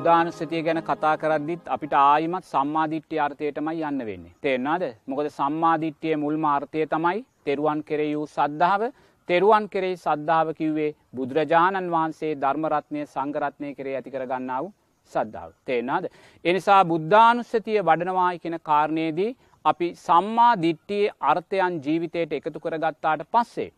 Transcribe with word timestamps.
බුද්ධානුස්සතිය 0.00 0.62
ගැන 0.62 0.80
කතා 0.82 1.16
කරද්දිත් 1.16 1.64
අපිට 1.66 1.94
ආයිමත් 1.94 2.44
සම්මාධිට්්‍ය 2.44 3.16
අර්ථයටමයි 3.18 3.82
යන්න 3.82 4.02
වෙන්නේ. 4.08 4.34
තේරනාද 4.40 4.84
මොකද 5.06 5.26
සම්මාධිට්්‍යය 5.30 6.14
මුල්ම 6.16 6.44
අර්ථය 6.46 6.86
තමයි 6.86 7.18
තෙරුවන් 7.46 7.80
කෙරෙ 7.84 8.06
වූ 8.10 8.26
සද්ධාව 8.28 8.82
තෙරුවන් 9.28 9.66
කෙරෙහි 9.68 9.98
සද්ධාව 9.98 10.52
කිව්වේ 10.60 10.94
බුදුරජාණන් 11.14 11.90
වහන්සේ 11.94 12.32
ධර්මරත්නය 12.36 13.02
සංගරත්නය 13.06 13.74
කරේ 13.74 13.96
ඇති 13.98 14.14
කර 14.14 14.24
ගන්නාව 14.24 14.70
සද්ධාව. 15.12 15.50
තේනාද. 15.66 16.04
එනිසා 16.44 16.80
බුද්ධානුස්සතිය 16.84 17.78
වඩනවායි 17.82 18.42
කෙන 18.44 18.58
කාරණයේදී 18.62 19.36
අපි 19.64 19.90
සම්මා 19.98 20.52
දිට්ටියේ 20.64 21.14
අර්ථයන් 21.22 21.76
ජීවිතයට 21.84 22.32
එකතු 22.32 22.58
කරගත්තාට 22.58 23.28
පස්සේ. 23.28 23.70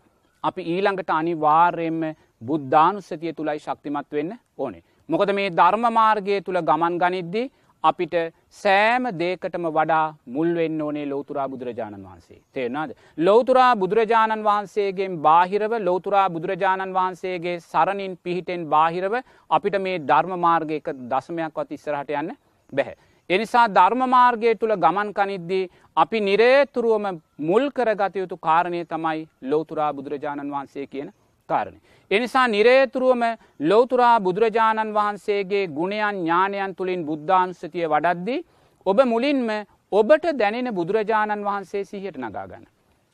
අපි 0.44 0.62
ඊළඟට 0.68 1.10
අනිවාර්යෙන්ම 1.10 2.00
බුද්ධානුස්සතිය 2.42 3.32
තුළයි 3.32 3.60
ශක්තිමත් 3.60 4.10
වෙන්න 4.12 4.32
ඕනේ. 4.58 4.82
මොකද 5.08 5.32
මේ 5.32 5.50
ධර්ම 5.52 5.84
මාර්ගය 5.92 6.40
තුළ 6.40 6.60
ගමන් 6.62 6.98
ගනිද්දී 6.98 7.50
අපිට 7.84 8.14
සෑම 8.54 9.06
දේකටම 9.14 9.64
වඩා 9.68 10.14
මුල්වෙන්න 10.28 10.80
ඕනේ 10.80 11.06
ලෝතුරා 11.06 11.46
බුදුරජාණන් 11.48 12.04
වහන්සේ. 12.04 12.40
තේරනාද. 12.52 12.90
ලෝතුරා 13.18 13.70
බුදුරජාණන් 13.76 14.44
වහන්සේගෙන් 14.44 15.20
බාහිරව 15.20 15.72
ලෝතුරා 15.80 16.26
බුදුරජාණන් 16.30 16.94
වහන්සේගේ 16.94 17.56
සරණින් 17.62 18.18
පිහිටෙන් 18.18 18.68
බාහිරව 18.68 19.14
අපිට 19.50 19.78
මේ 19.80 20.02
ධර්ම 20.02 20.34
මාර්ගය 20.38 20.76
එක 20.76 20.92
දසමයක්වත් 21.06 21.72
ඉස්සරහට 21.72 22.12
යන්න 22.12 22.36
බැහැ. 22.72 22.96
එනිසා 23.30 23.66
ධර්මමාර්ගය 23.70 24.54
තුළ 24.56 24.76
ගමන් 24.76 25.10
කනිද්දී 25.12 25.70
අපි 25.96 26.20
නිරේතුරුවම 26.20 27.06
මුල් 27.40 27.64
කරගත 27.70 28.16
යුතු 28.16 28.36
කාරණය 28.38 28.84
තමයි 28.86 29.28
ලෝතුරා 29.44 29.90
බුදුරජාණන් 29.92 30.50
වහන්සේ 30.50 30.86
කියන 30.86 31.10
කාරණය. 31.48 31.78
එනිසා 32.10 32.46
නිරේතුරුවම 32.48 33.22
ලෝතුරා 33.62 34.16
බුදුරජාණන් 34.20 34.94
වහන්සේගේ 34.94 35.64
ගුණයන් 35.68 36.02
ඥානයන් 36.18 36.74
තුළින් 36.74 37.06
බුද්ධාන්සතිය 37.06 37.86
වඩද්දී 37.86 38.44
ඔබ 38.86 38.98
මුලින්ම 39.04 39.48
ඔබට 39.92 40.26
දැනෙන 40.34 40.74
බුදුරජාණන් 40.74 41.44
වහන්සේ 41.44 41.84
සිහියට 41.84 42.18
නගාගන්න. 42.18 42.64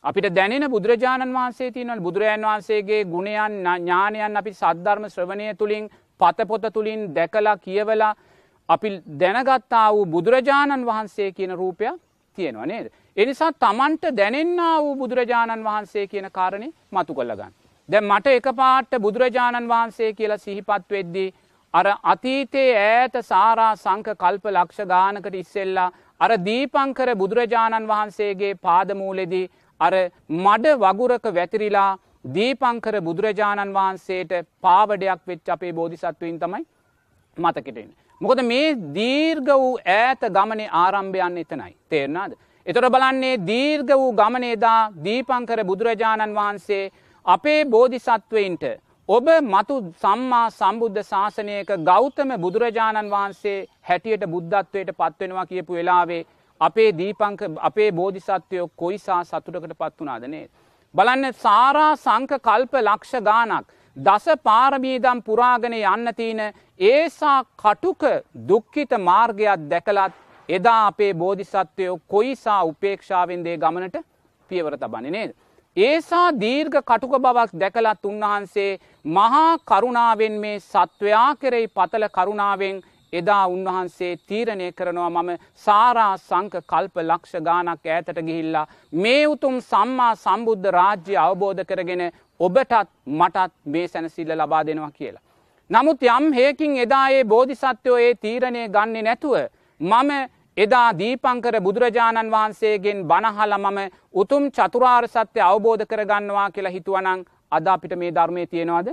අපිට 0.05 0.29
දැනෙන 0.31 0.71
බුදුරජාණන් 0.71 1.33
වහන්සේ 1.33 1.71
තියනවල් 1.71 2.01
බුදුරජාන් 2.01 2.43
වහන්සේගේ 2.43 3.05
ගුණයන් 3.07 3.37
ඥානයන් 3.37 4.37
අපි 4.37 4.53
සද්ධර්ම 4.53 5.09
ශ්‍රවණය 5.09 5.55
තුළින් 5.55 5.91
පතපොත 6.21 6.65
තුළින් 6.73 7.15
දැකලා 7.15 7.57
කියවලා 7.59 8.15
අපි 8.69 8.89
දැනගත්තා 9.17 9.87
වූ 9.93 10.07
බුදුරජාණන් 10.07 10.87
වහන්සේ 10.87 11.33
කියන 11.33 11.53
රූපයක් 11.53 12.01
තියෙනවා 12.39 12.67
නේද. 12.67 12.87
එනිසා 13.17 13.51
තමන්ට 13.55 14.05
දැනෙන්න 14.13 14.61
වූ 14.79 14.95
බුදුරජාණන් 14.97 15.65
වහන්සේ 15.65 16.07
කියන 16.07 16.31
කාරණය 16.31 16.69
මතු 16.93 17.15
කොල්ලගන්න. 17.15 17.53
දැ 17.89 18.01
මට 18.03 18.33
එක 18.33 18.49
පාට්ට 18.57 18.99
බුදුරජාණන් 19.01 19.69
වහන්සේ 19.69 20.11
කියලා 20.13 20.39
සිහිපත් 20.39 20.91
වෙද්දී. 20.91 21.29
අර 21.75 21.87
අතීතයේ 22.05 22.75
ඈත 22.79 23.15
සාරා 23.25 23.71
සංක 23.77 24.17
කල්ප 24.17 24.45
ලක්ෂ 24.49 24.91
ගානකට 24.91 25.35
ඉස්සෙල්ලා 25.35 25.87
අර 26.21 26.31
දීපංකර 26.41 27.11
බුදුරජාණන් 27.15 27.89
වහන්සේගේ 27.93 28.53
පාදමූලෙදී 28.63 29.47
අර 29.81 29.95
මඩ 30.37 30.75
වගුරක 30.79 31.31
වැතිරිලා 31.33 31.91
දීපංකර 32.35 33.01
බුදුරජාණන් 33.03 33.75
වහන්සේට 33.75 34.37
පාවඩයක් 34.61 35.25
වෙච් 35.27 35.55
අපේ 35.57 35.73
බෝධිසත්වයින් 35.73 36.39
තමයි 36.39 36.65
මතකෙටෙන්. 37.37 37.91
මොකද 38.21 38.45
මේ 38.45 38.69
දීර්ඝ 38.95 39.53
වූ 39.55 39.75
ඈත 39.89 40.31
ගමනේ 40.31 40.71
ආරම්භයන්න 40.75 41.37
එතනයි. 41.39 41.75
තේරනාද. 41.89 42.33
එතොට 42.67 42.93
බලන්නේ 42.93 43.35
දීර්ඝ 43.43 43.93
වූ 43.97 44.15
ගමනේදා 44.15 44.81
දීපංකර 45.05 45.61
බුදුරජාණන් 45.65 46.35
වහන්සේ 46.35 46.85
අපේ 47.27 47.65
බෝධිසත්වයින්ට 47.67 48.65
ඔබ 49.09 49.27
මතු 49.45 49.75
සම්මා 49.97 50.51
සම්බුද්ධ 50.51 51.01
ශාසනයක 51.05 51.71
ගෞතම 51.83 52.31
බුදුරජාණන් 52.39 53.11
වහන්සේ 53.11 53.57
හැටියට 53.83 54.25
බුද්ධත්වයට 54.27 54.93
පත්වෙනවා 54.95 55.47
කියපු 55.47 55.73
වෙලාවේ 55.73 56.23
අපේ 56.61 56.91
දීපංක 56.93 57.43
අපේ 57.61 57.91
බෝධිසත්වයෝ 57.93 58.69
කොයිසා 58.77 59.25
සතුටකට 59.25 59.75
පත් 59.75 60.01
වනාදනේ. 60.01 60.47
බලන්න 60.95 61.35
සාරා 61.37 61.97
සංක 61.97 62.41
කල්ප 62.41 62.73
ලක්ෂ 62.81 63.21
ගානක් 63.23 63.67
දස 63.97 64.27
පාරමීදම් 64.43 65.21
පුරාගෙන 65.23 65.75
යන්න 65.75 66.15
තියෙන 66.17 66.41
ඒසා 66.81 67.39
කටුක 67.57 68.03
දුක්ඛිත 68.49 68.93
මාර්ගයක් 69.01 69.69
දැකලත් 69.71 70.15
එදා 70.49 70.81
අපේ 70.87 71.13
බෝධිසත්වයෝ 71.17 71.99
කොයිසා 72.09 72.63
උපේක්ෂාවෙන්දේ 72.65 73.57
ගමනට 73.59 74.05
පියවර 74.51 74.79
තබන්නේ 74.79 75.11
නේද. 75.11 75.33
ඒසා 75.79 76.29
දීර්ඝ 76.35 76.79
කටුක 76.83 77.13
බවක් 77.17 77.51
දැකලත් 77.55 78.07
උන්වහන්සේ 78.11 78.71
මහා 79.09 79.59
කරුණාවෙන් 79.65 80.39
මේ 80.41 80.55
සත්වයා 80.63 81.29
කෙරෙයි 81.37 81.69
පතල 81.71 82.07
කරුණාවෙන් 82.11 82.81
එදා 83.13 83.45
උන්වහන්සේ 83.47 84.11
තීරණය 84.29 84.71
කරනවා 84.73 85.11
මම 85.13 85.31
සාරා 85.67 86.15
සංක 86.19 86.65
කල්ප 86.65 86.97
ලක්ෂ 87.03 87.37
ගානක් 87.41 87.87
ඈතට 87.87 88.19
ගිහිල්ලා 88.21 88.67
මේ 88.95 89.23
උතුම් 89.27 89.61
සම්මා 89.63 90.11
සම්බුද්ධ 90.17 90.67
රාජ්‍ය 90.71 91.17
අවබෝධ 91.19 91.63
කරගෙන 91.65 92.03
ඔබටත් 92.41 92.75
මටත් 93.13 93.55
මේ 93.67 93.87
සැනසිල්ල 93.89 94.35
ලබා 94.35 94.63
දෙනවා 94.63 94.91
කියලා. 94.93 95.25
නමුත් 95.71 96.03
යම් 96.09 96.27
හේකින් 96.33 96.75
එදායේ 96.79 97.25
බෝධිසත්වයෝ 97.27 98.01
ඒ 98.01 98.13
තීරණය 98.17 98.67
ගන්නේ 98.69 99.03
නැතුව 99.03 99.39
මම 99.81 100.13
එදා 100.59 100.87
දීපංකර 100.93 101.57
බුදුරජාණන් 101.61 102.31
වහන්සේගෙන් 102.31 103.03
බණහල 103.05 103.53
මම 103.57 103.77
උතුම් 104.15 104.45
චතුරාර් 104.51 105.05
සත්‍යය 105.09 105.43
අවබෝධ 105.43 105.85
කරගන්නවා 105.85 106.47
කියලා 106.51 106.73
හිතුවනං 106.77 107.21
අද 107.53 107.69
අපිට 107.69 107.95
මේ 107.97 108.11
ධර්මය 108.11 108.47
තියෙනවාද 108.47 108.89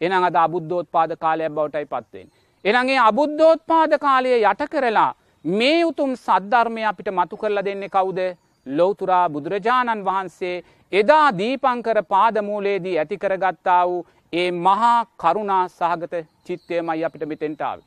එනම් 0.00 0.26
අද 0.28 0.36
අබුද්ධෝත් 0.36 0.88
පාද 0.90 1.12
කාලයක් 1.16 1.52
බවටයි 1.52 1.86
පත්වෙන්. 1.86 2.26
එනගේ 2.64 2.98
අබුද්ධෝත් 3.00 3.62
පාද 3.66 3.92
කාලය 3.98 4.34
යට 4.42 4.64
කරලා 4.68 5.10
මේ 5.44 5.78
උතුම් 5.84 6.16
සද්ධර්මය 6.16 6.82
අපිට 6.84 7.12
මතු 7.12 7.36
කරලා 7.36 7.64
දෙන්නේ 7.64 7.88
කවුද 7.90 8.20
ලෝතුරා 8.66 9.24
බුදුරජාණන් 9.28 10.04
වහන්සේ 10.04 10.56
එදා 10.92 11.26
දීපංකර 11.32 11.98
පාදමූලේදී 12.04 12.98
ඇති 12.98 13.18
කරගත්තා 13.18 13.82
වූ 13.86 14.06
ඒ 14.32 14.50
මහා 14.60 14.98
කරුණා 15.16 15.64
සහගත 15.70 16.14
චිත්තයමයි 16.46 17.04
අපිට 17.04 17.24
මෙතෙන්ටාව. 17.26 17.78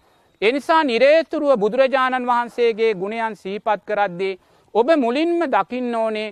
එනිසා 0.42 0.84
නිරේතුරුව 0.84 1.58
බුදුරජාණන් 1.58 2.28
වහන්සේගේ 2.28 2.92
ගුණයන් 2.96 3.36
සීපත් 3.36 3.82
කරද්දී 3.86 4.40
ඔබ 4.74 4.90
මුලින්ම 4.98 5.40
දකින්න 5.48 5.96
ඕනේ 5.96 6.28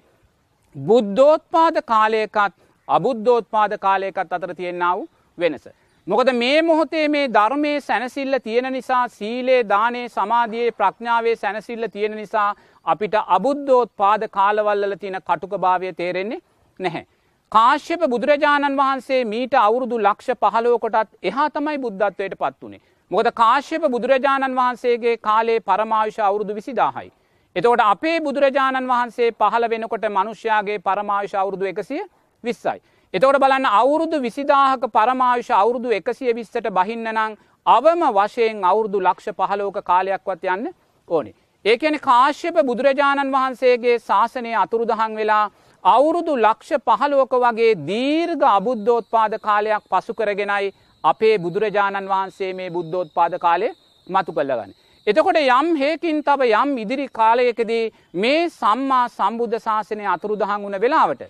බුද්ධෝත්පාද 0.76 1.82
කාලයකත් 1.84 2.54
අබුද්ධෝත්පාද 2.88 3.74
කාලයකත් 3.80 4.32
අතර 4.32 4.54
තියෙන්නාව 4.54 5.02
වෙනස. 5.38 5.66
මොකද 6.08 6.30
මේ 6.34 6.62
මොහොතේ 6.62 7.08
මේ 7.08 7.28
ධර්මය 7.30 7.74
සැනසිල්ල 7.82 8.40
තියෙන 8.40 8.72
නිසා 8.74 9.08
සීලේ 9.10 9.62
දානේ 9.66 10.06
සමාධයේ 10.10 10.72
ප්‍රඥාවේ 10.74 11.36
සැනසිල්ල 11.36 11.88
තියෙන 11.90 12.16
නිසා 12.16 12.50
අපිට 12.86 13.16
අබුද්ධෝත් 13.28 13.92
පාද 13.98 14.28
කාලවල්ල 14.30 14.98
තියෙන 14.98 15.22
කටුක 15.22 15.58
භාවය 15.60 15.94
තේරෙන්නේ 15.94 16.42
නැහැ. 16.80 17.06
කාශ්‍යප 17.52 18.02
බුදුරජාණන් 18.08 18.78
වහන්සේ 18.78 19.22
මීට 19.26 19.54
අවුරුදු 19.60 19.98
ලක්ෂ 20.00 20.38
පහලෝකොටත් 20.42 21.18
එහා 21.24 21.50
තමයි 21.50 21.78
බුද්ධත්වයට 21.80 22.38
පත් 22.38 22.62
වනේ. 22.62 22.82
මොකද 23.12 23.28
කාශ්‍යප 23.34 23.84
බුදුරජාණන් 23.88 24.56
වහන්සේගේ 24.56 25.18
කාලේ 25.20 25.60
පරමාවිශ 25.62 26.20
අවුරුදු 26.22 26.56
විසිදාහයි. 26.56 27.12
එතකොට 27.56 27.82
අපේ 27.82 28.18
බුදුරජාණන් 28.22 28.88
වහන්සේ 28.88 29.32
පහළ 29.34 29.70
වෙනකොට 29.70 30.06
මනුෂ්‍යයාගේ 30.10 30.78
පරමාවිශ 30.82 31.36
අවුරුදු 31.36 31.66
එකසිය 31.66 32.02
විස්සයි. 32.44 32.80
එතකොට 33.14 33.38
බලන්න 33.38 33.68
අවුරුදු 33.72 34.22
විසිදාහක 34.22 34.88
පරමාවිශ 34.92 35.52
අවුරුදු 35.54 35.92
එකසිය 35.92 36.34
විස්සට 36.34 36.70
බහින්නනං 36.72 37.38
අවම 37.66 38.02
වශයෙන් 38.14 38.64
අවුරුදු 38.64 39.02
ලක්ෂ 39.02 39.30
පහලෝක 39.34 39.78
කාලයක්වත් 39.84 40.44
යන්න 40.48 40.74
ඕනේ. 41.10 41.36
ඒකැන 41.66 42.00
කාශ්‍යප 42.00 42.58
බුදුරජාණන් 42.64 43.32
වහන්සේගේ 43.32 44.00
ශාසනය 44.02 44.56
අතුරුදහන් 44.56 45.16
වෙලා 45.16 45.46
අවුරුදු 45.84 46.36
ලක්ෂ 46.38 46.82
පහලෝක 46.84 47.38
වගේ 47.40 47.72
දීර්ඝ 47.84 48.46
අබුද්ධෝත්පාද 48.50 49.38
කාලයක් 49.40 49.88
පසු 49.88 50.14
කරගෙනයි 50.14 50.74
අපේ 51.06 51.36
බුදුරජාණන් 51.40 52.10
වහන්සේ 52.10 52.52
මේ 52.54 52.70
බුද්ධෝත්පාද 52.72 53.38
කාලය 53.40 53.70
මතු 54.08 54.32
කල්ලගන්න. 54.32 54.72
එතකොට 55.08 55.38
යම් 55.38 55.68
හේකින් 55.76 56.24
තව 56.24 56.52
යම් 56.54 56.78
ඉදිරි 56.78 57.08
කාලයකදී 57.10 57.94
මේ 58.16 58.50
සම්මා 58.52 59.06
සම්බුද්ධ 59.10 59.58
ශාසනය 59.60 60.06
අතුරුදහන් 60.08 60.62
වුණ 60.62 60.82
වෙලාවට. 60.82 61.22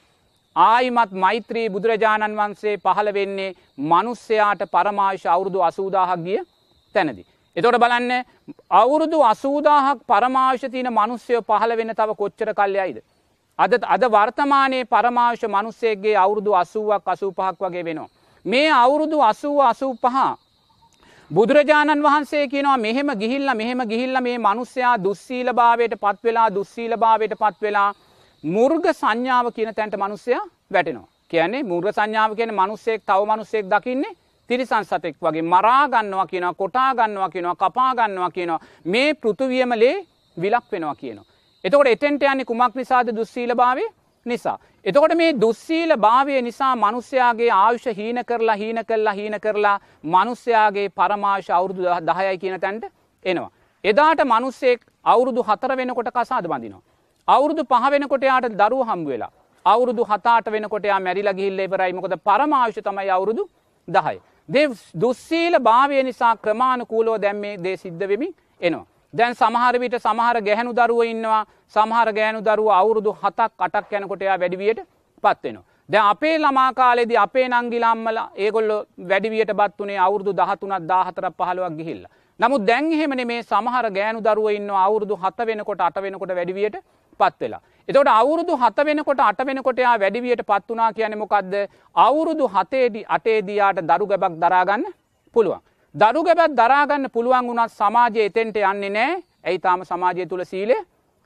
ආයිමත් 0.56 1.12
මෛත්‍රී 1.14 1.70
බුදුරජාණන් 1.70 2.38
වහන්සේ 2.38 2.76
පහළ 2.80 3.14
වෙන්නේ 3.14 3.56
මනුස්සයාට 3.86 4.62
පරමාශ 4.70 5.26
අවුරුදු 5.28 5.62
අසූදාහක් 5.62 6.22
ගිය 6.22 6.40
තැනදි. 6.96 7.26
එතොට 7.58 7.78
බලන්න 7.78 8.12
අවුරුදු 8.72 9.20
අසූදාහක් 9.24 10.00
පරමාශතියන 10.08 10.90
මනුස්්‍යයෝ 10.92 11.44
පහළ 11.44 11.78
වෙන 11.78 11.92
තව 11.94 12.16
කොච්චර 12.16 12.54
කල්යයිද. 12.54 12.98
අද 13.60 13.74
අද 13.86 14.04
වර්තමානයේ 14.10 14.86
පරමාශ 14.88 15.46
මනුස්සේගේ 15.48 16.16
අවුරුදු 16.18 16.56
අසුවක් 16.56 17.08
අසූ 17.08 17.32
පහක් 17.34 17.60
වගේ 17.62 17.84
වෙනවා. 17.84 18.10
මේ 18.46 18.70
අවුරුදු 18.74 19.22
අසුව 19.22 19.60
අසූ 19.62 19.94
පහ. 19.96 20.18
බුදුරජාණන් 21.32 22.04
වහන්සේ 22.04 22.48
කියනවා 22.48 22.78
මෙහෙම 22.78 23.10
ගිහිල්ල 23.16 23.50
මෙහෙම 23.54 23.82
ගිහිල්ල 23.84 24.22
මේ 24.22 24.38
මනුස්්‍යයා 24.40 24.96
දුස්සීල 25.00 25.50
භාවයට 25.54 25.96
පත්වෙලා 25.98 26.50
දුස්සීල 26.50 26.94
භාවයට 26.98 27.34
පත්වෙලා 27.36 27.90
මුර්ග 28.44 28.86
සංඥාව 28.92 29.48
කියන 29.52 29.74
තැන්ට 29.74 29.98
මනුස්සය 29.98 30.34
වැටෙනවා. 30.72 31.08
කියන්නේ 31.30 31.64
මුර්ග 31.64 31.88
සංඥාව 31.92 32.32
කියන 32.36 32.54
මනුස්සෙක් 32.54 33.02
තව 33.04 33.22
මනුස්සෙක් 33.26 33.66
දකින්නේ 33.66 34.16
තිරිසන් 34.50 34.84
සතෙක් 34.84 35.16
වගේ 35.20 35.42
මරාගන්නවා 35.44 36.28
කියනවා 36.28 36.54
කොටාගන්නවා 36.54 37.30
කියනවා 37.30 37.56
කපාගන්නවා 37.58 38.32
කියනවා 38.32 38.60
මේ 38.86 39.14
පෘතුවියමලේ 39.16 39.96
විලක් 40.38 40.66
වෙනවා 40.72 40.96
කියනවා. 40.96 41.26
එතකොට 41.64 41.88
එතෙන්ට 41.88 42.24
යන්නේ 42.24 42.46
කුමක් 42.46 42.76
නිසාද 42.76 43.08
දුස්සීල 43.10 43.56
භාවය 43.56 43.86
නිසා. 44.26 44.58
එතකොට 44.86 45.14
මේ 45.16 45.34
දුස්සීල 45.36 45.96
භාවය 45.98 46.42
නිසා 46.42 46.74
මනුස්්‍යයාගේ 46.78 47.52
ආයුෂ 47.52 47.88
හීන 47.98 48.20
කරලා 48.26 48.56
හීන 48.56 48.80
කරලා 48.86 49.14
හීන 49.14 49.38
කරලා 49.42 49.78
මනුස්්‍යයාගේ 50.06 50.88
පරමාශ 50.92 51.50
අවුරුදු 51.52 51.82
දහයයි 52.04 52.38
කියන 52.38 52.60
තැන්ට 52.60 52.86
එනවා. 53.26 53.50
එදාට 53.84 54.22
මනුස්සෙක් 54.26 54.86
අවුරුදු 55.06 55.42
හතර 55.44 55.78
වෙනකොට 55.78 56.12
කසාද 56.12 56.48
බඳිනවා. 56.48 56.84
අවුරුදු 57.28 57.64
පහ 57.66 57.92
වෙනකොට 57.92 58.24
යාට 58.24 58.50
දරුව 58.54 58.82
හම්බ 58.84 59.08
වෙලා. 59.08 59.32
අවුරුදු 59.66 60.04
හතාට 60.04 60.52
වෙනකොට 60.52 60.86
යා 60.86 61.00
මැරිලා 61.00 61.34
ගිහිල්ල 61.34 61.60
ඉවරයි 61.60 61.94
මොකද 61.94 62.18
පරමාවශ්‍ය 62.24 62.82
තමයි 62.82 63.10
අවුරුදු 63.10 63.44
දහයි. 63.88 64.18
දෙ 64.50 64.64
දුස්සීල 64.96 65.60
භාවය 65.60 66.04
නිසා 66.04 66.36
ක්‍රමාණකූලෝ 66.38 67.18
දැම්මේ 67.22 67.56
දේ 67.64 67.78
සිද්ධ 67.78 68.08
වෙමින් 68.08 68.34
එනවා. 68.62 68.86
දැන් 69.14 69.34
සමහර 69.34 69.76
විට 69.80 69.96
සමහර 70.00 70.42
ගැහැනු 70.48 70.74
දරුව 70.74 71.04
ඉන්නවා 71.06 71.44
සමහර 71.76 72.10
ගෑනු 72.18 72.42
දරුව 72.42 72.68
අවුරුදු 72.80 73.12
හතක් 73.22 73.52
අටක් 73.60 73.92
යැනකොටයා 73.92 74.38
වැඩිවියට 74.42 74.82
පත්වෙනවා. 75.24 75.64
දැ 75.90 76.04
අපේ 76.12 76.36
ළමාකාලෙදි 76.38 77.16
අපේ 77.18 77.48
නංගිලාම්මල 77.48 78.20
ඒගොල්ල 78.38 78.72
වැඩිවියට 79.12 79.54
බත් 79.54 79.78
වනේ 79.80 80.00
අවුරුදු 80.08 80.32
දහතුනත් 80.34 80.88
දාහතර 80.92 81.26
පහළුවක් 81.40 81.78
ගිහිල්ල. 81.80 82.04
නමුත් 82.40 82.68
දැන්හෙමන 82.70 83.22
මේ 83.28 83.42
සමහර 83.44 83.86
ගෑනු 83.98 84.20
දරුව 84.22 84.48
ඉන්න 84.58 84.70
අවුරුදු 84.86 85.16
හත 85.24 85.48
වෙනකොට 85.50 85.82
අට 85.82 85.98
වෙනකොට 86.06 86.36
වැඩිවියට 86.40 86.78
පත් 87.20 87.40
වෙලා. 87.42 87.62
එතකොට 87.90 88.10
අවුරුදු 88.14 88.58
හත 88.58 88.86
වෙනකොට 88.88 89.20
අට 89.20 89.40
වෙනකොට 89.48 89.78
යා 89.78 89.96
වැඩිවියට 90.04 90.44
පත් 90.50 90.68
වනා 90.70 90.92
කියන 90.98 91.18
මොකක්ද 91.18 91.54
අවුරුදු 91.96 92.46
හතේදි 92.56 93.06
අටේදයාට 93.16 93.80
දරු 93.92 94.06
ගැබක් 94.12 94.36
දරාගන්න 94.44 94.84
පුළුවන්. 95.36 95.62
දරු 95.96 96.22
ගැබත් 96.24 96.56
දරාගන්න 96.56 97.08
පුළුවන් 97.10 97.46
වුණත් 97.50 97.72
සමාජය 97.72 98.20
එතෙන්ට 98.22 98.58
යන්නේ 98.62 98.90
නෑ 98.90 99.12
ඇයි 99.44 99.60
තාම 99.60 99.84
සමාජය 99.84 100.26
තුළ 100.26 100.44
සීලය 100.44 100.76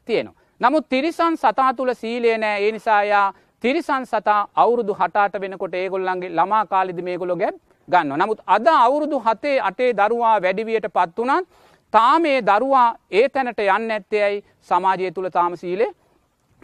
තියෙනවා. 0.08 0.36
නමුත් 0.62 0.86
තිරිසන් 0.90 1.36
සතා 1.36 1.70
තුළ 1.74 1.94
සීලය 1.94 2.36
නෑ 2.38 2.60
ඒ 2.66 2.72
නිසායා 2.72 3.34
තිරිසන් 3.64 4.06
සතා 4.06 4.42
අවුරුදු 4.56 4.94
හටාට 4.94 5.40
වෙනකොට 5.42 5.74
ඒගොල්ලන්ගේ 5.74 6.30
ළමා 6.32 6.66
කාලිදි 6.66 7.02
මේගොලො 7.02 7.36
ගැබ් 7.36 7.56
ගන්න. 7.88 8.14
නමුත් 8.16 8.40
අද 8.48 8.68
අවුරුදු 8.76 9.20
හතේ 9.20 9.58
අටේ 9.62 9.92
දරුවා 9.94 10.36
වැඩිවියට 10.40 10.88
පත් 10.90 11.18
වනත් 11.20 11.48
තාම 11.94 12.26
ඒ 12.26 12.40
දරුවා 12.44 12.88
ඒ 13.12 13.26
තැනට 13.30 13.66
යන්න 13.68 13.92
ඇත්තේයි 13.92 14.44
සමාජය 14.62 15.12
තුළ 15.12 15.30
තාම 15.30 15.58
සීලේ 15.58 15.92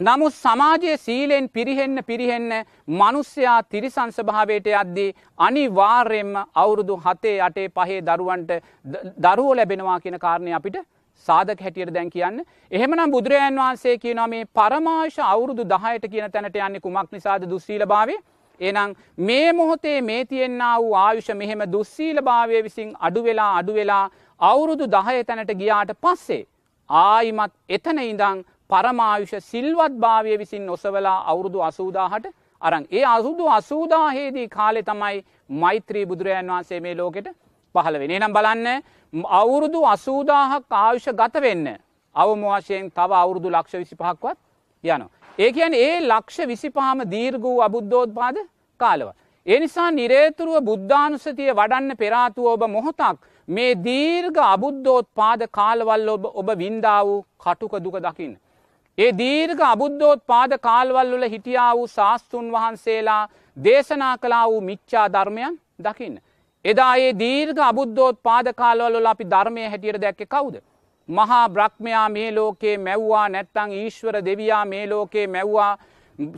නමුත් 0.00 0.32
සමාජයේ 0.34 0.96
සීලෙන් 0.98 1.48
පිරිහෙන්න 1.48 2.00
පිරිහෙන්න 2.04 2.50
මනුස්්‍යයා 2.88 3.62
තිරිසං 3.64 4.10
ස්භාවයට 4.10 4.66
යද්දී 4.70 5.14
අනිවාර්යෙන්ම 5.38 6.34
අවුරුදු 6.54 6.96
හතේ 6.98 7.38
අටේ 7.40 7.68
පහේ 7.70 8.02
දරුවන්ට 8.02 8.50
දරුවෝ 9.18 9.54
ලැබෙනවා 9.54 10.00
කියන 10.00 10.18
කාරණය 10.18 10.52
අපිට 10.52 10.76
සාධක 11.28 11.60
හැටියට 11.60 11.94
දැන් 11.94 12.10
කියන්න. 12.10 12.44
එහෙමනම් 12.70 13.10
බුදුරජාන් 13.10 13.56
වහන්සේ 13.56 13.94
කියනවා 13.98 14.26
මේ 14.28 14.44
පරමාශ 14.52 15.16
අවුරුදු 15.26 15.64
දහයට 15.64 16.04
කියන 16.06 16.30
තැනට 16.30 16.58
යන්නේ 16.58 16.80
කුමක් 16.80 17.12
නිසාද 17.12 17.46
දුස්සීල 17.50 17.86
භාවේ. 17.86 18.18
එනම් 18.60 18.92
මේ 19.20 19.52
මොහොතේ 19.54 20.02
මේ 20.02 20.24
තියෙන්න්න 20.24 20.66
වූ 20.76 20.92
ආයුෂ 20.96 21.30
මෙහෙම 21.34 21.64
දුස්සීල 21.72 22.20
භාවය 22.22 22.62
විසින් 22.62 22.92
අඩු 23.00 23.24
වෙලා 23.24 23.48
අඩු 23.54 23.74
වෙලා 23.74 24.04
අවුරුදු 24.40 24.84
දහය 24.88 25.24
තැනට 25.24 25.54
ගියාට 25.54 25.96
පස්සේ. 25.98 26.46
ආයිමත් 26.90 27.52
එතන 27.68 27.98
ඉඳං 28.00 28.44
පරමායුෂ 28.70 29.34
සිල්වත් 29.44 29.94
භාවය 29.96 30.38
විසින් 30.38 30.68
ඔසවලා 30.68 31.18
අවුරුදු 31.26 31.62
අසූදාහට 31.62 32.26
අරං 32.62 32.84
ඒ 32.90 33.04
අසුදු 33.06 33.48
අසූදාහේදී 33.50 34.48
කාලෙ 34.48 34.82
තමයි 34.82 35.24
මෛත්‍රී 35.56 36.06
බුදුරජන් 36.06 36.48
වහන්සේ 36.48 36.80
මේ 36.80 36.94
ලෝකෙට 36.94 37.28
පහළ 37.74 37.98
වෙන 37.98 38.14
නම් 38.16 38.32
බලන්න 38.32 38.68
අවුරුදු 39.34 39.84
අසූදාහක් 39.86 40.64
ආයුෂ 40.76 41.08
ගත 41.14 41.42
වෙන්න 41.42 41.68
අවමවාශයෙන් 42.16 42.90
තව 42.90 43.10
අවුරුදු 43.14 43.48
ලක්ෂ 43.50 43.74
විසි 43.74 43.96
පහක්වත් 43.96 44.38
යන. 44.84 45.02
ඒ 45.38 45.52
කියන 45.52 45.74
ඒ 45.76 46.00
ලක්ෂ 46.02 46.46
විසිපහම 46.46 47.00
දීර්ග 47.06 47.42
වූ 47.42 47.58
අබුද්ධෝත්පාද 47.60 48.36
කාලව. 48.80 49.08
ඒ 49.46 49.58
නිසා 49.60 49.90
නිරේතුරුව 49.92 50.56
බුද්ධානුසතිය 50.62 51.50
වඩන්න 51.52 51.96
පෙරාතුව 51.96 52.46
ඔබ 52.46 52.62
මොහොතක් 52.68 53.18
මේ 53.48 53.74
දීර්ඝ 53.80 54.40
අබුද්ධෝත් 54.44 55.06
පාද 55.14 55.46
කාලවල් 55.50 56.08
ඔබ 56.08 56.24
ඔබ 56.34 56.48
වින්දා 56.56 57.00
වූ 57.04 57.20
කටුක 57.38 57.74
දුක 57.80 57.98
දකින්න. 58.00 58.34
ඒ 58.98 59.10
දීර්ඝ 59.12 59.62
අබුද්ධෝත් 59.64 60.20
පාද 60.26 60.52
කාල්වල්වල 60.58 61.24
හිටියා 61.32 61.72
වූ 61.76 61.88
ශාස්තුන් 61.88 62.46
වහන්සේලා 62.52 63.28
දේශනා 63.56 64.14
කලා 64.18 64.44
වූ 64.46 64.60
මිච්චා 64.60 65.08
ධර්මයන් 65.08 65.58
දකින්න. 65.78 66.14
එදා 66.64 66.94
ඒ 66.98 67.10
දීර්ඝ 67.18 67.60
අබුද්ධෝත් 67.66 68.22
පාද 68.22 68.46
කාලවල්ල 68.54 69.06
අපි 69.06 69.26
ධර්මය 69.34 69.66
හැටියට 69.66 70.00
දැක්ක 70.00 70.22
කවුද. 70.26 70.56
මහා 71.08 71.42
බ්‍රහ්මයා 71.48 72.08
මේ 72.08 72.30
ලෝකේ 72.30 72.78
මැව්වා 72.78 73.26
නැත්තං 73.28 73.76
ඊශ්වර 73.80 74.16
දෙවයා 74.24 74.64
මේ 74.64 74.86
ලෝකේ 74.86 75.26
මැව්වා 75.26 75.72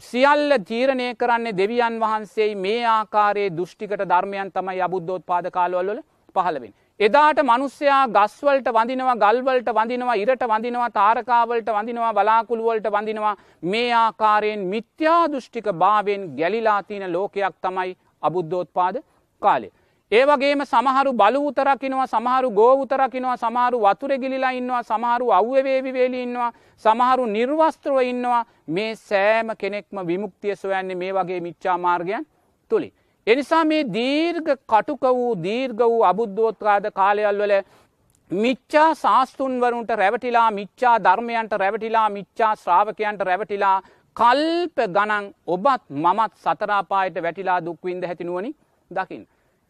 සියල්ල 0.00 0.58
තීරණය 0.68 1.08
කරන්නේ 1.14 1.56
දෙවියන් 1.56 2.00
වහන්සේ 2.00 2.50
මේ 2.56 2.82
ආකාරයේ 2.88 3.50
දෘෂ්ටිකට 3.52 4.02
ධර්මයන් 4.04 4.52
තමයි 4.52 4.82
අබුද්ධෝත් 4.82 5.26
පාද 5.26 5.50
කාලවල්ල 5.50 6.02
පහළවෙන්. 6.34 6.74
එදාට 7.00 7.40
මනුස්සයා 7.40 8.08
ගස්වලට 8.08 8.68
වඳිනවා 8.68 9.14
ගල්වලට 9.16 9.68
වඳිනවා 9.70 10.16
ඉරට 10.16 10.40
වඳිනවා 10.44 10.88
තාරකාවලට 10.90 11.68
වඳිනවා 11.68 12.12
බලාකුළුවලට 12.12 12.88
වඳිනවා 12.90 13.36
මේ 13.64 13.92
ආකාරයෙන් 13.94 14.64
මිත්‍යා 14.66 15.20
දෘෂ්ටික 15.28 15.68
භාවෙන් 15.74 16.24
ගැලිලා 16.38 16.82
තියෙන 16.82 17.12
ලෝකයක් 17.12 17.54
තමයි 17.62 17.96
අබුද්ධෝත්පාද 18.22 18.96
කාලේ. 19.42 19.70
ඒ 20.12 20.24
වගේම 20.26 20.66
සමහරු 20.66 21.12
බලු 21.14 21.46
උතරකිනවා 21.46 22.06
සමහරු 22.08 22.50
ගෝවුතරකිනවා 22.52 23.36
සමහරු 23.36 23.78
වතුර 23.80 24.18
ගිලිලා 24.18 24.52
ඉන්නවා 24.52 24.82
සමහරු 24.84 25.32
අව්‍යවේවි 25.32 25.92
වේලි 25.92 26.22
ඉන්නවා 26.22 26.52
සමහරු 26.84 27.26
නිර්වස්ත්‍රව 27.28 28.00
ඉන්නවා 28.04 28.44
මේ 28.68 28.92
සෑම 28.98 29.54
කෙනෙක්ම 29.58 30.06
විමුක්තිය 30.06 30.56
සොයන්නේ 30.56 30.96
මේ 30.96 31.12
වගේ 31.14 31.40
මිච්චා 31.40 31.78
මාර්ගයන් 31.78 32.26
තුළි. 32.70 32.92
එනිසා 33.26 33.64
මේ 33.64 33.82
දීර්ඝ 33.90 34.50
කටුක 34.66 35.04
වූ 35.10 35.32
දීර්ඝ 35.42 35.84
වූ 35.84 36.00
අබුද්ධෝත්කාද 36.04 36.90
කාලයල් 36.92 37.40
වල 37.40 37.54
මිච්චා 38.30 38.88
ශාස්තුන්වරුන්ට 38.94 39.90
රැවටිලා 39.92 40.50
මිච්චා 40.52 40.96
ධර්මයන්ට 41.00 41.52
රැවටිලා 41.54 42.08
මිච්චා 42.10 42.52
ශ්‍රාවකයන්ට 42.56 43.22
රැවටිලා 43.22 43.76
කල්ප 44.16 44.78
ගණන් 44.88 45.26
ඔබත් 45.46 45.82
මමත් 45.96 46.32
සතරාපායට 46.38 47.22
වැටිලා 47.22 47.58
දුක්වින්ද 47.60 48.04
හැතිනුවනි 48.04 48.50
දකිින්. 48.90 49.22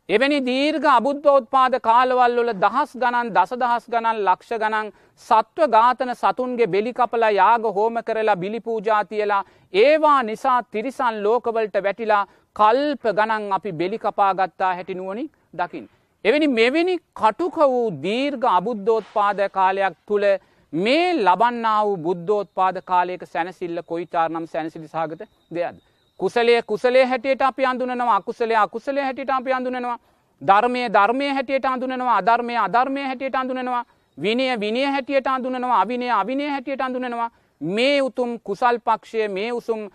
එවැනි 0.09 0.39
දීර්ඝ 0.43 0.89
අබුද්ධෝත්පාද 0.91 1.75
කාලවල් 1.83 2.37
වල 2.37 2.53
දහස් 2.57 2.93
ගණන් 2.97 3.33
දසදහස් 3.33 3.89
ගණන් 3.89 4.21
ලක්ෂ 4.23 4.53
ගණන් 4.57 4.93
සත්ව 5.27 5.69
ඝාතන 5.73 6.15
සතුන්ගේ 6.17 6.69
බෙලිකපලා 6.69 7.31
යාග 7.33 7.67
හෝම 7.75 7.99
කරලා 8.03 8.37
බිලි 8.37 8.61
පූජාතියලා 8.63 9.43
ඒවා 9.75 10.21
නිසා 10.25 10.59
තිරිසන් 10.67 11.19
ලෝකවලට 11.23 11.77
වැටිලා 11.81 12.27
කල්ප 12.57 13.05
ගණන් 13.11 13.53
අපි 13.53 13.73
බෙලි 13.73 13.99
කපාගත්තා 13.99 14.75
හැටිනුවනි 14.75 15.25
දකිින්. 15.55 15.89
එවැනි 16.25 16.49
මෙවැනි 16.51 16.95
කටුක 17.15 17.57
වූ 17.67 17.87
දීර්ඝ 18.03 18.47
අබුද්ධෝත්පාද 18.51 19.41
කාලයක් 19.51 19.99
තුළ 20.07 20.27
මේ 20.73 21.05
ලබන්නා 21.17 21.79
වූ 21.85 21.97
බුද්ධෝත්පාද 21.99 22.83
කාලයක 22.85 23.23
සැනසිල්ල 23.27 23.83
කොයිතාරනම් 23.85 24.47
සැනසිලි 24.47 24.89
සාගත 24.89 25.21
දෙයක්ද. 25.51 25.79
කුසලය 26.21 26.63
කුසලේ 26.65 27.05
හැටියට 27.05 27.43
අපි 27.43 27.67
අඳුනනවා 27.67 28.17
අකුසලේ 28.17 28.57
අකුසලේ 28.57 29.05
හැටියට 29.05 29.31
අපි 29.31 29.53
අඳුනනවා 29.53 29.99
ධර්මය 30.43 30.83
ධර්මය 30.89 31.29
හැටියට 31.29 31.65
අඳුනනවා 31.65 32.17
අධර්මය 32.17 32.57
අධර්මය 32.59 33.03
හැටියට 33.03 33.35
අඳුනනවා 33.35 33.85
විනය 34.19 34.61
විනය 34.61 34.85
හැටියට 34.87 35.27
අඳුනනවා 35.27 35.81
අවිනය 35.81 36.11
අවිනය 36.11 36.49
හැටියට 36.49 36.81
අඳුනනවා 36.81 37.31
මේ 37.61 38.03
උතුම් 38.03 38.39
කුසල් 38.41 38.79
පක්ෂය 38.81 39.29
මේ 39.29 39.53
උසුම් 39.53 39.89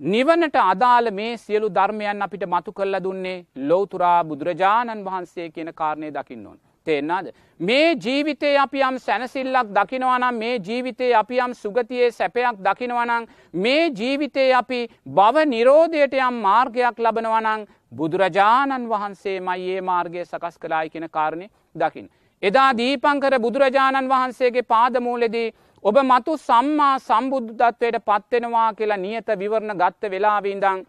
නිවනට 0.00 0.56
අදාළ 0.56 1.10
මේ 1.10 1.36
සියලු 1.38 1.68
ධර්මයන් 1.70 2.22
අපිට 2.22 2.42
මතු 2.46 2.72
කල්ල 2.72 2.96
දුන්නේ 3.02 3.46
ලෝතුරා 3.58 4.24
බුදුරජාණන් 4.24 5.04
වහන්සේ 5.04 5.50
කියන 5.50 5.72
කාරණය 5.74 6.10
දකින්න 6.10 6.46
ඕන්. 6.46 6.58
තේෙන්නාද. 6.86 7.32
මේ 7.60 7.94
ජීවිතේ 7.96 8.58
අපි 8.58 8.80
යම් 8.80 8.98
සැනසිල්ලක් 8.98 9.72
දකිනවනම් 9.72 10.34
මේ 10.34 10.58
ජීවිතේ 10.58 11.14
අපි 11.14 11.38
යම් 11.38 11.54
සුගතියේ 11.54 12.10
සැපයක් 12.10 12.60
දකිනවනං 12.60 13.26
මේ 13.54 13.88
ජීවිතේ 13.90 14.52
අපි 14.54 14.80
බව 15.08 15.46
නිරෝධයට 15.46 16.14
යම් 16.20 16.42
මාර්ගයක් 16.42 16.98
ලබනවනං 16.98 17.66
බුදුරජාණන් 17.92 18.88
වහන්සේ 18.88 19.40
මයිඒ 19.40 19.80
මාර්ගය 19.82 20.24
සකස් 20.24 20.58
කලායි 20.58 20.90
කියෙන 20.90 21.08
කාරණය 21.10 21.48
දකිින්. 21.74 22.10
එදා 22.42 22.70
දීපංකර 22.74 23.38
බුදුරජාණන් 23.40 24.08
වහන්සේගේ 24.08 24.62
පාදමූලෙදී 24.64 25.52
ඔබ 25.86 25.96
මතු 26.02 26.32
සම්මා 26.38 26.94
සම්බුද්ධත්වයට 27.00 27.96
පත්වෙනවා 28.00 28.68
කියලා 28.72 28.96
නියත 28.98 29.28
විවරණ 29.34 29.74
ගත්ත 29.74 30.10
වෙලාවීදං. 30.10 30.80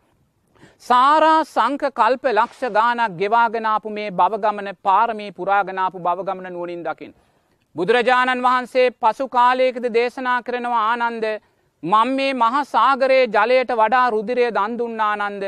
සාරා 0.79 1.41
සංක 1.45 1.91
කල්ප 1.91 2.25
ලක්ෂ 2.29 2.63
ගානක් 2.71 3.17
ගෙවාගෙනාපු 3.19 3.89
මේ 3.89 4.07
බවගමන 4.11 4.69
පාරමී 4.83 5.29
පුරාගනාපු 5.31 5.99
බවගමන 5.99 6.47
නුවනින් 6.49 6.81
දකිින්. 6.83 7.13
බුදුරජාණන් 7.75 8.41
වහන්සේ 8.41 8.87
පසු 8.95 9.27
කාලයකද 9.29 9.85
දේශනා 9.91 10.39
කරනවා 10.41 10.87
ආනන්ද 10.87 11.25
මං 11.83 12.15
මේ 12.15 12.33
මහා 12.35 12.65
සාගරයේ 12.65 13.29
ජලයට 13.29 13.71
වඩා 13.73 14.05
රුදිරය 14.09 14.49
දන්දුන්නානන්ද 14.51 15.43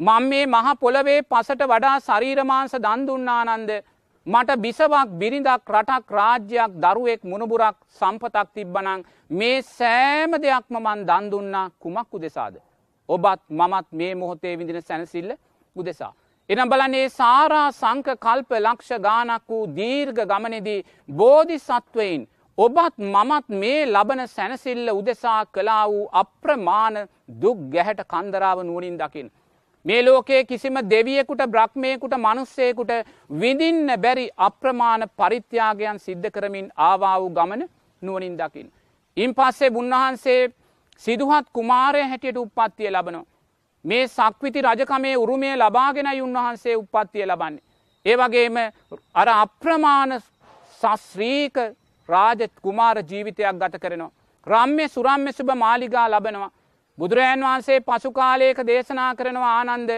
මං 0.00 0.28
මේ 0.28 0.46
මහ 0.48 0.74
පොළවේ 0.76 1.20
පසට 1.24 1.62
වඩා 1.66 1.96
ශරීරමාංස 2.00 2.74
දන්දුන්නානන්ද 2.80 3.70
මට 4.26 4.56
බිසවක් 4.56 5.08
බිරිඳක් 5.10 5.64
රටක් 5.66 6.10
රාජ්‍යයක් 6.10 6.72
දරුවෙක් 6.74 7.22
මුණබුරක් 7.24 7.76
සම්පතක් 7.90 8.48
තිබ්බනං 8.54 9.04
මේ 9.30 9.62
සෑම 9.62 10.32
දෙයක්ම 10.34 10.76
මන් 10.76 11.06
දන්දුන්නා 11.06 11.70
කුමක් 11.78 12.12
උදෙසාද. 12.12 12.60
ඔබත් 13.08 13.40
මමත් 13.50 13.86
මේ 13.92 14.14
මොහොතේ 14.14 14.58
විදින 14.58 14.82
සැනසිල්ල 14.82 15.30
උදෙසා. 15.76 16.12
එනම් 16.50 16.68
බලන්නේ 16.68 17.08
සාරා 17.10 17.72
සංක 17.72 18.08
කල්ප 18.18 18.50
ලක්ෂ 18.58 19.00
ගානක් 19.00 19.48
වූ 19.48 19.64
දීර්ඝ 19.68 20.22
ගමනෙදී 20.22 20.84
බෝධි 21.08 21.58
සත්වයින් 21.58 22.28
ඔබත් 22.58 22.94
මමත් 22.98 23.48
මේ 23.48 23.86
ලබන 23.86 24.26
සැනසිල්ල 24.28 24.88
උදෙසා 24.90 25.46
කලා 25.46 25.84
වූ 25.88 26.10
අප්‍රමාණ 26.12 27.08
දුක් 27.42 27.58
ගැහැට 27.72 28.04
කන්දරාව 28.06 28.58
නුවනින් 28.62 28.98
දකිින්. 28.98 29.32
මේ 29.84 30.02
ලෝකයේ 30.02 30.44
කිසිම 30.44 30.74
දෙවියෙකුට 30.90 31.42
බ්‍රහ්මයකුට 31.46 32.14
මනුස්සයකුට 32.16 32.90
විඳින්න 33.32 33.88
බැරි 33.98 34.26
අප්‍රමාණ 34.38 35.08
පරිත්‍යාගයන් 35.18 35.98
සිද්ධ 35.98 36.30
කරමින් 36.30 36.68
ආවා 36.78 37.16
වූ 37.20 37.30
ගමන 37.30 37.62
නුවනින් 38.02 38.36
දකිින්. 38.38 38.72
ඉන් 39.16 39.34
පස්සේ 39.34 39.70
බුන්වහන්සේ 39.70 40.50
සිදුහත් 40.96 41.46
කුමාරය 41.52 42.02
හැටියට 42.02 42.36
උපත්තිය 42.36 42.90
ලබනවා. 42.90 43.24
මේ 43.84 44.08
සක්විති 44.08 44.62
රජකමේ 44.62 45.16
උරුමය 45.16 45.56
ලබාගෙනයි 45.56 46.22
උන්වහන්සේ 46.22 46.76
උපත්තිය 46.76 47.26
ලබන්නේ. 47.26 47.62
ඒ 48.06 48.16
වගේම 48.16 48.56
අර 49.14 49.28
අප්‍රමාණ 49.28 50.20
සස්්‍රීක 50.80 51.56
රාජ 52.08 52.48
කුමාර 52.62 52.96
ජීවිතයක් 53.02 53.56
ගත 53.58 53.80
කරනවා. 53.80 54.12
රම්ය 54.46 54.88
සුරම්ය 54.88 55.32
සුභ 55.32 55.56
මාලිගා 55.56 56.08
ලබනවා. 56.08 56.50
බුදුරජාන් 56.98 57.42
වහන්සේ 57.42 57.80
පසු 57.80 58.10
කාලයක 58.12 58.58
දේශනා 58.66 59.10
කරනවා 59.14 59.52
ආනන්ද 59.58 59.90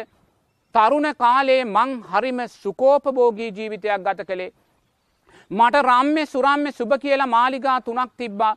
තරුණ 0.75 1.09
කාලේ 1.17 1.63
මං 1.67 1.91
හරිම 2.11 2.41
සුකෝපභෝගී 2.55 3.51
ජීවිතයක් 3.53 4.05
ගත 4.07 4.27
කළේ. 4.29 4.53
මට 5.51 5.83
රම්ය 5.83 6.27
සුරම්ය 6.27 6.73
සුභ 6.73 6.99
කියලා 6.99 7.27
මාලිගා 7.29 7.81
තුනක් 7.81 8.13
තිබ්බා. 8.17 8.55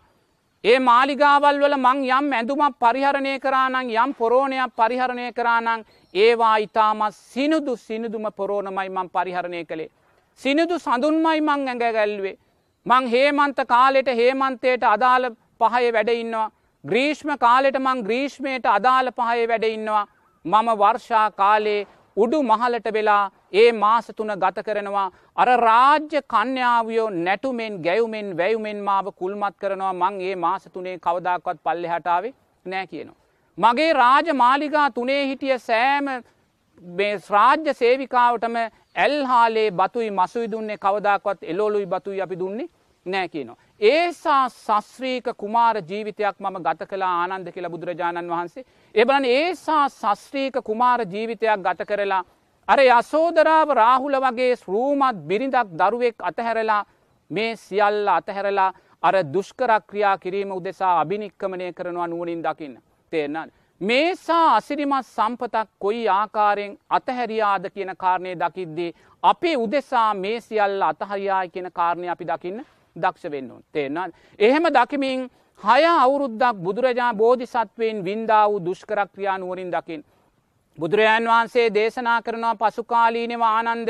ඒ 0.64 0.80
මාලිගාවල් 0.82 1.60
වල 1.62 1.78
මං 1.78 2.00
යම් 2.10 2.28
ඇඳුමක් 2.34 2.78
පරිහරණය 2.80 3.34
කරානං 3.40 3.90
යම් 3.96 4.14
පොරෝණයක් 4.20 4.76
පරිහරණය 4.80 5.28
කරානං 5.34 5.86
ඒවා 6.14 6.56
ඉතාමත් 6.58 7.16
සිනුදු 7.26 7.76
සිනුදුම 7.78 8.28
පොරෝණමයි 8.38 8.90
මං 8.90 9.10
පරිහරණය 9.10 9.62
කළේ. 9.66 9.90
සිනුදු 10.40 10.80
සඳුන්මයි 10.80 11.42
මං 11.42 11.68
ඇඟ 11.68 11.86
ගැල්වේ. 11.98 12.38
මං 12.86 13.08
හේමන්ත 13.08 13.60
කාලෙට 13.68 14.10
හේමන්තයට 14.20 14.84
අදාළ 14.86 15.26
පහය 15.60 15.92
වැඩඉන්නවා. 15.94 16.52
ග්‍රීෂ්ම 16.86 17.30
කාලෙට 17.38 17.78
මං 17.80 18.04
ග්‍රීෂ්මයට 18.04 18.66
අදාළ 18.70 19.12
පහය 19.12 19.46
වැඩඉන්නවා 19.48 20.06
මම 20.46 20.70
වර්ෂා 20.76 21.28
කාලේ 21.34 21.80
උඩු 22.18 22.40
මහලට 22.44 22.88
වෙලා 22.94 23.24
ඒ 23.54 23.72
මාස 23.74 24.08
තුන 24.16 24.34
ගත 24.36 24.64
කරනවා 24.64 25.08
අර 25.36 25.50
රාජ්‍ය 25.60 26.22
කන්‍යාවියෝ 26.28 27.10
නැටුමෙන් 27.18 27.82
ගැයුමෙන් 27.82 28.30
වැයුමෙන් 28.38 28.84
මාව 28.84 29.10
කුල්මත් 29.14 29.58
කරනවා 29.58 29.94
මං 29.94 30.22
ඒ 30.22 30.36
මාස 30.38 30.70
තුනේ 30.74 30.96
කවදක්වත් 31.00 31.60
පල්ලෙ 31.64 31.88
හටාවේ 31.90 32.34
නෑ 32.66 32.88
කියනවා. 32.88 33.20
මගේ 33.58 33.92
රාජ 33.94 34.34
මාලිගා 34.36 34.88
තුනේ 34.92 35.22
හිටිය 35.28 35.60
සෑම 35.60 36.08
රාජ්‍ය 37.30 37.74
සේවිකාවටම 37.74 38.56
ඇල්හාලේ 38.96 39.70
බතුයි 39.74 40.12
මසුයි 40.14 40.52
දුන්නේ 40.52 40.78
කවදක්වත් 40.80 41.44
එලෝලුයි 41.46 41.86
බතුයි 41.88 42.22
අපි 42.22 42.40
දුන්නේ 42.40 42.70
නෑ 43.06 43.28
කියනවා. 43.30 43.65
ඒසා 43.82 44.50
සස්්‍රීක 44.50 45.26
කුමාර 45.38 45.76
ජීවිතයක් 45.80 46.40
මම 46.40 46.58
ගත 46.58 46.88
කලා 46.88 47.24
ආනන්ද 47.24 47.52
කියලා 47.52 47.70
බුදුරජාණන් 47.70 48.30
වහන්සේ. 48.30 48.64
එබලන 48.96 49.26
ඒසා 49.26 49.90
සස්්‍රීක 49.90 50.56
කුමාර 50.64 51.00
ජීවිතයක් 51.04 51.60
ගත 51.60 51.88
කරලා. 51.88 52.24
අර 52.68 52.80
යසෝදරාව 52.80 53.70
රාහුල 53.72 54.16
වගේ 54.18 54.56
රූමත් 54.68 55.18
බිරිඳක් 55.28 55.68
දරුවෙක් 55.74 56.16
අතහැරලා 56.22 56.86
මේ 57.32 57.56
සියල්ල 57.58 58.08
අතහැරලා 58.10 58.74
අර 59.04 59.16
දුෂ්කරක්‍රියා 59.26 60.18
කිරීම 60.18 60.52
උදෙසා 60.52 61.00
අභිනික්කමනය 61.02 61.74
කරනවා 61.74 62.08
නුවනින් 62.08 62.44
දකින්න. 62.44 62.80
තේරනද. 63.14 63.52
මේසා 63.82 64.56
අසිරිමත් 64.56 65.06
සම්පතක් 65.06 65.68
කොයි 65.80 66.08
ආකාරයෙන් 66.10 66.78
අතහැරියාද 66.90 67.70
කියන 67.70 67.92
කාරණය 67.98 68.36
දකිද්දී. 68.36 68.96
අපේ 69.24 69.58
උදෙසා 69.58 70.14
මේ 70.14 70.40
සියල්ල 70.42 70.82
අතහරියාය 70.84 71.50
කියන 71.50 71.70
කාරණය 71.74 72.10
අපි 72.10 72.26
දකින්න 72.26 72.66
දක්ෂ 72.96 73.32
වෙන්න 73.32 73.52
ඕන් 73.52 73.64
තේරනාද. 73.72 74.12
එහෙම 74.40 74.66
දකිමින් 74.72 75.30
හය 75.62 75.86
අවුරුද්දක් 75.86 76.58
බුදුරජා 76.58 77.14
බෝධි 77.14 77.46
සත්වයෙන් 77.46 78.04
වින්දා 78.06 78.44
වූ 78.50 78.66
දුෂ්කරක්‍රියා 78.66 79.38
නුවරින් 79.38 79.72
දකිින්. 79.72 80.04
බුදුරජාන් 80.78 81.26
වහන්සේ 81.26 81.68
දේශනා 81.74 82.22
කරනවා 82.22 82.56
පසුකාලීනව 82.56 83.42
ආනන්ද 83.44 83.90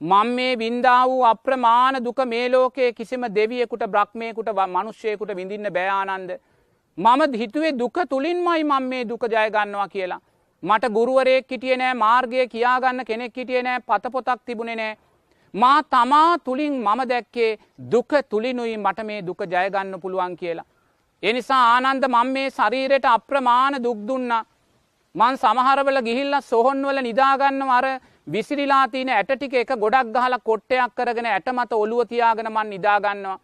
මං 0.00 0.28
මේ 0.36 0.58
වින්දා 0.58 1.02
වූ 1.06 1.22
අප්‍රමාණ 1.24 2.04
දුක 2.04 2.18
මේ 2.26 2.48
ලෝකයේ 2.48 2.92
කිසිම 2.92 3.22
දෙවියෙකුට 3.34 3.84
බ්‍රහ්මයකුට 3.86 4.48
මනුෂ්‍යයකුට 4.66 5.36
විඳින්න 5.36 5.72
බෑආනන්ද. 5.72 6.30
මම 6.98 7.20
හිතුවේ 7.34 7.78
දුක 7.78 7.96
තුළින්මයි 8.10 8.64
මං 8.64 8.82
මේ 8.84 9.08
දුක 9.08 9.22
ජයගන්නවා 9.24 9.88
කියලා. 9.88 10.20
මට 10.62 10.88
ගුරුවරයෙක් 10.88 11.50
හිටිය 11.50 11.76
නෑ 11.76 11.94
මාර්ගය 11.94 12.46
කියාගන්න 12.48 13.04
කෙනෙක් 13.04 13.36
හිටිය 13.36 13.62
නෑ 13.62 13.80
පතපොතක් 13.80 14.40
තිබුණේ 14.46 14.76
නෑ 14.76 14.96
මා 15.54 15.82
තමා 15.84 16.38
තුළින් 16.46 16.74
මම 16.76 17.00
දැක්කේ 17.10 17.50
දුක 17.90 18.12
තුළිනුයි 18.30 18.76
මට 18.76 19.04
මේ 19.04 19.20
දුක 19.22 19.40
ජයගන්න 19.46 20.00
පුළුවන් 20.00 20.34
කියලා. 20.36 20.64
එනිසා 21.22 21.62
ආනන්ද 21.74 22.04
මං 22.06 22.32
මේ 22.34 22.48
ශරීරයට 22.50 23.06
අප්‍රමාණ 23.10 23.76
දුක්දුන්න 23.84 24.32
මං 25.14 25.36
සමහරවල 25.36 26.00
ගිහිල්ල 26.08 26.34
සොහොන්වල 26.42 26.98
නිදාගන්න 27.02 27.62
අර 27.76 27.86
විසිරිලා 28.26 28.84
තියන 28.88 29.10
ඇට 29.10 29.30
ටික 29.32 29.54
එක 29.54 29.72
ගොඩක් 29.76 30.10
ගහල 30.16 30.36
කොට්ටයක් 30.48 30.96
කරගෙන 30.96 31.28
ඇට 31.28 31.48
මත 31.52 31.72
ඔලුව 31.74 32.02
තියාගෙන 32.12 32.50
මන් 32.50 32.72
නිදාගන්නවා. 32.74 33.38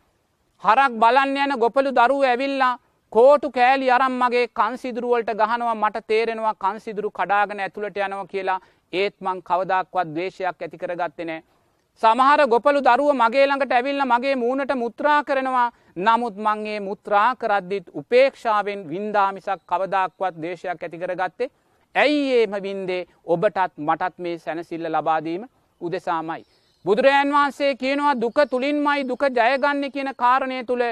හරක් 0.64 0.92
බලන්න 1.02 1.36
යන 1.44 1.54
ගොපලු 1.62 1.90
දරුව 1.92 2.24
ඇවිල්ලා 2.24 2.72
කෝටු 3.12 3.48
කෑලි 3.50 3.86
අරම් 3.90 4.18
මගේ 4.22 4.44
කන්සිදුරුවලට 4.54 5.30
ගහනවා 5.36 5.76
මට 5.76 6.04
තේරෙනවා 6.06 6.54
කන්සිදුරු 6.56 7.10
කඩාගෙන 7.12 7.60
ඇතුළට 7.60 7.96
යනවා 8.00 8.26
කියලා 8.26 8.60
ඒත් 8.92 9.16
මං 9.20 9.46
කවදක්වත් 9.48 10.14
දේශයක් 10.16 10.62
ඇති 10.62 10.82
කරගත්තෙනෑ. 10.82 11.40
සමහර 12.02 12.46
ගොපලු 12.46 12.80
දරුව 12.80 13.10
මගේ 13.14 13.46
ළඟට 13.46 13.72
ඇවිල්ල 13.72 14.02
මගේ 14.04 14.36
මූුණට 14.36 14.72
මුත්‍රා 14.74 15.24
කරනවා. 15.24 15.70
නමුත් 15.98 16.36
මංගේ 16.38 16.80
මුත්‍රා 16.80 17.34
කරද්දිත් 17.36 17.90
උපේක්ෂාවෙන් 17.94 18.88
වින්දාමිසක් 18.88 19.60
කවදක්වත් 19.66 20.34
දේශයක් 20.42 20.82
ඇතිකර 20.82 21.12
ගත්තේ 21.14 21.50
ඇයි 21.94 22.32
ඒම 22.34 22.54
වින්දේ? 22.62 23.06
ඔබටත් 23.26 23.76
මටත් 23.78 24.14
මේ 24.18 24.38
සැනසිල්ල 24.38 24.86
ලබාදීම 24.88 25.44
උදෙසාමයි. 25.80 26.44
බුදුරජන් 26.84 27.32
වහන්සේ 27.32 27.74
කියනවා 27.74 28.14
දුක 28.14 28.38
තුළින්මයි 28.50 29.08
දුක 29.08 29.22
ජයගන්න 29.30 29.92
කියන 29.92 30.10
කාරණය 30.16 30.64
තුළ 30.64 30.84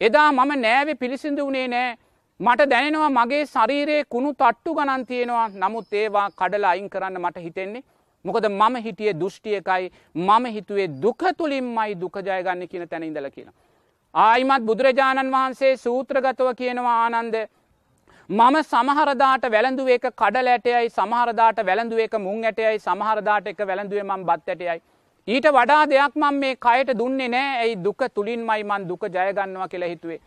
එදා 0.00 0.32
මම 0.32 0.52
නෑවෙ 0.60 0.94
පිළිසිඳ 0.94 1.38
වනේ 1.40 1.68
නෑ. 1.68 1.96
මට 2.40 2.70
දැනෙනවා 2.70 3.10
මගේ 3.10 3.42
ශරීරයේ 3.46 4.04
කුණු 4.04 4.30
තට්ටු 4.34 4.74
ගණන් 4.74 5.06
තියෙනවා. 5.06 5.48
නමුත් 5.54 5.92
ඒවා 5.92 6.28
කඩලා 6.32 6.70
අයින් 6.70 6.90
කරන්න 6.90 7.20
මට 7.20 7.36
හිතෙන්නේ 7.38 7.84
මොකද 8.24 8.46
මම 8.50 8.76
හිටිය 8.86 9.12
දෘෂ්ටියකයි 9.14 9.90
මම 10.14 10.46
හිතුවේ 10.54 10.88
දුක 11.02 11.22
තුළින්මයි 11.38 12.00
දුකජයගන්න 12.02 12.68
කියන 12.70 12.88
තැන 12.88 13.02
ඉඳල 13.02 13.28
කියන. 13.30 13.50
ආයිමත් 14.14 14.64
බුදුරජාණන් 14.68 15.34
වහන්සේ 15.34 15.76
සූත්‍රගතව 15.76 16.48
කියනවා 16.60 16.96
ආනන්ද 17.04 17.36
මම 18.30 18.56
සමහරදාට 18.64 19.44
වැළඳුව 19.50 19.88
එක 19.88 20.04
කඩල 20.12 20.48
ඇටයයි 20.48 20.90
සමහරදාට 20.90 21.58
වැළඳුව 21.68 21.98
එක 21.98 22.14
මුං 22.18 22.44
ඇටයයි 22.44 22.78
සමහරදාට 22.80 23.46
එක 23.46 23.58
වැළඳුවේ 23.62 24.04
මම් 24.04 24.22
බත් 24.24 24.48
ඇටයයි. 24.48 24.80
ඊට 25.28 25.46
වඩා 25.56 25.82
දෙයක් 25.86 26.16
මං 26.16 26.38
මේ 26.40 26.56
කයට 26.56 26.98
දුන්නේ 26.98 27.28
නෑ 27.28 27.58
ඇයි 27.58 27.76
දුක 27.84 28.00
තුළින්මයි 28.14 28.64
මන් 28.64 28.88
දුක 28.88 29.04
ජයගන්නවා 29.08 29.68
කියලා 29.68 29.92
හිතුවේ. 29.92 30.20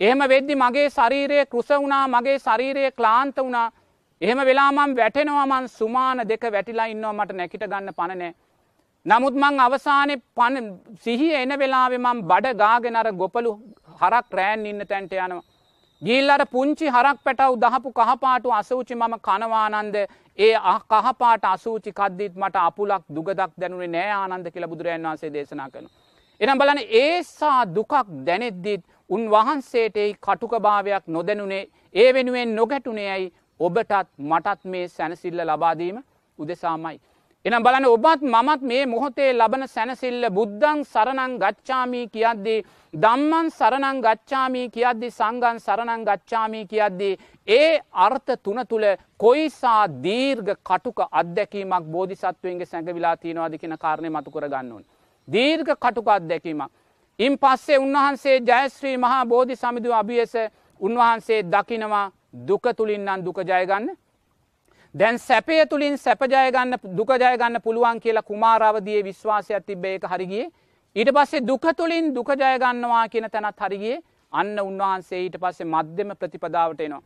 එහෙම 0.00 0.20
වෙද්දි 0.32 0.54
මගේ 0.56 0.88
ශරීරය 0.90 1.44
කෘස 1.46 1.70
වුණා 1.72 2.04
මගේ 2.08 2.38
ශරීරය 2.38 2.90
ක්ලාන්ත 2.92 3.36
වුණා 3.38 3.66
එහෙම 4.20 4.40
වෙලාමම් 4.40 4.96
වැටෙනවාමන් 4.96 5.68
සුමාන 5.70 6.20
දෙක 6.28 6.44
වැටිලා 6.48 6.86
ඉන්නවා 6.86 7.12
මට 7.14 7.32
නැකිට 7.32 7.64
ගන්න 7.64 7.94
පණනෑ. 7.94 8.32
නමුත් 9.06 9.34
මං 9.34 9.60
අවසානය 9.60 10.16
පන 10.34 10.56
සිහි 10.96 11.28
එන 11.34 11.52
වෙලාවෙ 11.58 11.98
මම් 11.98 12.22
බඩ 12.22 12.56
ගාගෙනර 12.56 13.08
ගොපලු 13.14 13.52
හරක් 14.00 14.26
රෑන් 14.32 14.66
ඉන්න 14.66 14.82
තැන්ට 14.84 15.14
යනවා. 15.14 15.44
ගිල්ලට 16.02 16.44
පුංචි 16.50 16.86
හරක් 16.88 17.18
පැටව් 17.24 17.54
දහපු 17.56 17.92
කහපාටු 17.92 18.52
අසූචි 18.52 18.94
මම 18.94 19.14
කනවානන්ද 19.20 19.96
ඒ 20.38 20.52
කහපාට 20.88 21.44
අසූචි 21.46 21.90
කද්දිත් 21.92 22.34
මට 22.36 22.56
අපුලක් 22.58 23.02
දුගදක් 23.08 23.50
දැනුනේ 23.56 23.88
නෑ 23.88 24.12
ආනන්ද 24.12 24.50
කියලා 24.52 24.68
බුදුරජන් 24.68 25.06
වන්සේ 25.06 25.32
දේශනා 25.32 25.70
කන. 25.70 25.86
එනම් 26.40 26.58
බලන 26.58 26.80
ඒසා 26.96 27.60
දුකක් 27.68 27.92
දැනෙද්දිත් 28.26 28.82
උන්වහන්සේටයි 29.10 30.12
කටුකභාවයක් 30.16 31.04
නොදැනුනේ 31.08 31.68
ඒ 31.94 32.14
වෙනුවෙන් 32.14 32.54
නොගැටුනේ 32.54 33.10
ඇයි 33.10 33.34
ඔබටත් 33.60 34.08
මටත් 34.20 34.64
මේ 34.66 34.88
සැනසිල්ල 34.88 35.40
ලබාදීම 35.42 36.02
උදෙසාමයි. 36.38 36.98
එනම් 37.44 37.62
බලන 37.62 37.84
ඔබත් 37.86 38.22
මමත් 38.24 38.62
මේ 38.62 38.86
මොහොතේ 38.86 39.32
ලබන 39.32 39.64
සැනසිල්ල 39.68 40.24
බුද්ධං 40.30 40.80
සරණං 40.84 41.36
ගච්ඡාමී 41.38 42.06
කියද්දී 42.08 42.64
දම්මන් 42.94 43.50
සරණං 43.50 44.00
ගච්ඡාමී 44.02 44.64
කියද්දි 44.68 45.10
සංගන් 45.10 45.60
සරණං 45.60 46.02
ගච්ඡාමී 46.04 46.64
කියද්දී 46.66 47.18
ඒ 47.48 47.70
අර්ථ 47.98 48.32
තුන 48.42 48.60
තුළ 48.68 48.86
කොයිසා 49.16 49.86
දීර්ඝ 50.02 50.52
කටුක 50.62 51.00
අත්දැකීමක් 51.12 51.86
බෝධිසත්වයන්ගේ 51.86 52.66
සැඟවිලා 52.66 53.16
තියෙනවාද 53.16 53.56
කියන 53.56 53.78
කාරණය 53.78 54.10
මතු 54.10 54.30
කර 54.30 54.48
ගන්න 54.48 54.72
ඕනේ. 54.72 54.90
දීර්ඝ 55.28 55.74
කටුක 55.76 56.08
අත්දැකීමක්. 56.08 56.70
ඉන් 57.18 57.38
පස්සේ 57.38 57.78
උන්වහන්සේ 57.78 58.36
ජයශ්‍රී 58.42 58.96
මහා 58.98 59.24
බෝධි 59.26 59.56
සමිඳු 59.56 59.94
අභියස 59.94 60.34
උන්වහන්සේ 60.80 61.42
දකිනවා 61.44 62.06
දුක 62.46 62.66
තුළින් 62.76 63.04
නම් 63.04 63.24
දුක 63.24 63.38
ජයගන්න 63.44 63.88
දැන් 64.94 65.18
සැපය 65.18 65.66
තුළින් 65.66 65.96
සැපජයගන්න 65.96 66.76
දුකජයගන්න 66.92 67.60
පුළුවන් 67.60 68.00
කියලා 68.00 68.22
කුමාරවදියේ 68.22 69.04
විශ්වාසයක් 69.04 69.66
තිබේ 69.66 69.94
එක 69.94 70.04
හරිගේ 70.04 70.46
ඊට 70.96 71.10
පස්සේ 71.12 71.40
දුක 71.42 71.66
තුළින් 71.76 72.14
දුකජයගන්නවා 72.14 73.08
කියන 73.08 73.28
තැනත් 73.30 73.60
හරිගේ 73.60 74.00
අන්න 74.32 74.58
උන්වහන්සේ 74.60 75.20
ඊට 75.20 75.36
පස්සේ 75.36 75.66
මධ්‍යම 75.66 76.10
ප්‍රතිපදාවට 76.16 76.80
එනවා. 76.80 77.02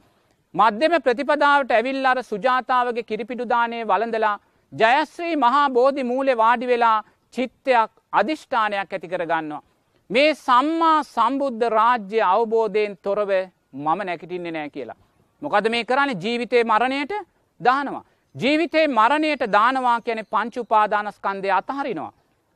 මධ්‍යම 0.54 0.94
ප්‍රතිපදාවට 1.02 1.70
ඇවිල් 1.70 2.06
අර 2.06 2.22
සුජාතාවගේ 2.22 3.02
කිරිපිඩුදානය 3.02 3.82
වලඳලා 3.84 4.36
ජයශ්‍රී 4.72 5.36
මහා 5.36 5.68
බෝධි 5.70 6.04
මූලෙ 6.04 6.34
වාඩි 6.36 6.66
වෙලා 6.66 6.98
චිත්තයක් 7.34 7.90
අධිෂ්ඨානයක් 8.12 8.92
ඇති 8.92 9.08
කර 9.08 9.24
ගන්නවා. 9.26 9.62
මේ 10.10 10.30
සම්මා 10.36 10.98
සම්බුද්ධ 11.04 11.64
රාජ්‍ය 11.70 12.20
අවබෝධයෙන් 12.24 12.96
තොරව 12.98 13.30
මම 13.74 13.98
නැකිටින්නේ 14.04 14.52
නෑ 14.52 14.70
කියලා. 14.70 15.00
මොකද 15.42 15.68
මේ 15.68 15.84
කරන්නේ 15.84 16.16
ජීවිතය 16.16 16.64
මරණයට 16.64 17.12
දානවා. 17.60 18.04
ජීවිතේ 18.34 18.86
මරණයට 18.88 19.42
දානවා 19.52 20.00
කියන 20.00 20.20
පංචුපාදානස්කන්දය 20.26 21.50
අතහරිනවා. 21.52 22.12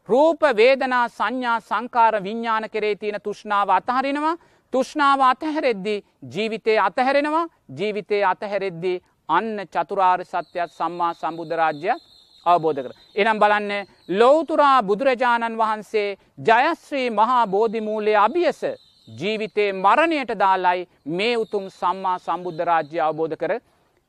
රූප 0.09 0.41
වේදනා 0.57 1.09
සංඥා 1.11 1.61
සංකාර 1.61 2.15
විඤ්ඥාන 2.23 2.71
කරේ 2.71 2.95
තියෙන 2.97 3.21
තුෂ්නාව 3.23 3.69
අතහරිනවා 3.71 4.37
තුෂ්නාව 4.73 5.21
අතහැරෙද්දි 5.23 5.97
ජීවිතය 6.35 6.79
අතහැරෙනවා 6.79 7.47
ජීවිතය 7.79 8.25
අතහැරෙද්දි 8.25 8.95
අන්න 9.29 9.57
චතුරාර් 9.67 10.21
සත්‍යයක් 10.25 10.71
සම්මා 10.71 11.13
සම්බුද්ධරාජ්‍යයක් 11.15 12.01
අවබෝධ 12.47 12.81
කර. 12.83 12.93
එනම් 13.17 13.39
බලන්න 13.39 13.87
ලෝතුරා 14.11 14.83
බුදුරජාණන් 14.83 15.59
වහන්සේ 15.59 16.09
ජයශ්‍රී 16.49 17.09
මහා 17.11 17.47
බෝධිමූලය 17.47 18.15
අභියස 18.17 18.63
ජීවිතේ 19.09 19.73
මරණයට 19.75 20.33
දාලයි 20.39 20.89
මේ 21.09 21.35
උතුම් 21.37 21.67
සම්මා 21.71 22.19
සම්බුද්ධ 22.19 22.65
රාජ්‍ය 22.65 23.01
අවබෝධ 23.01 23.37
කර. 23.37 23.53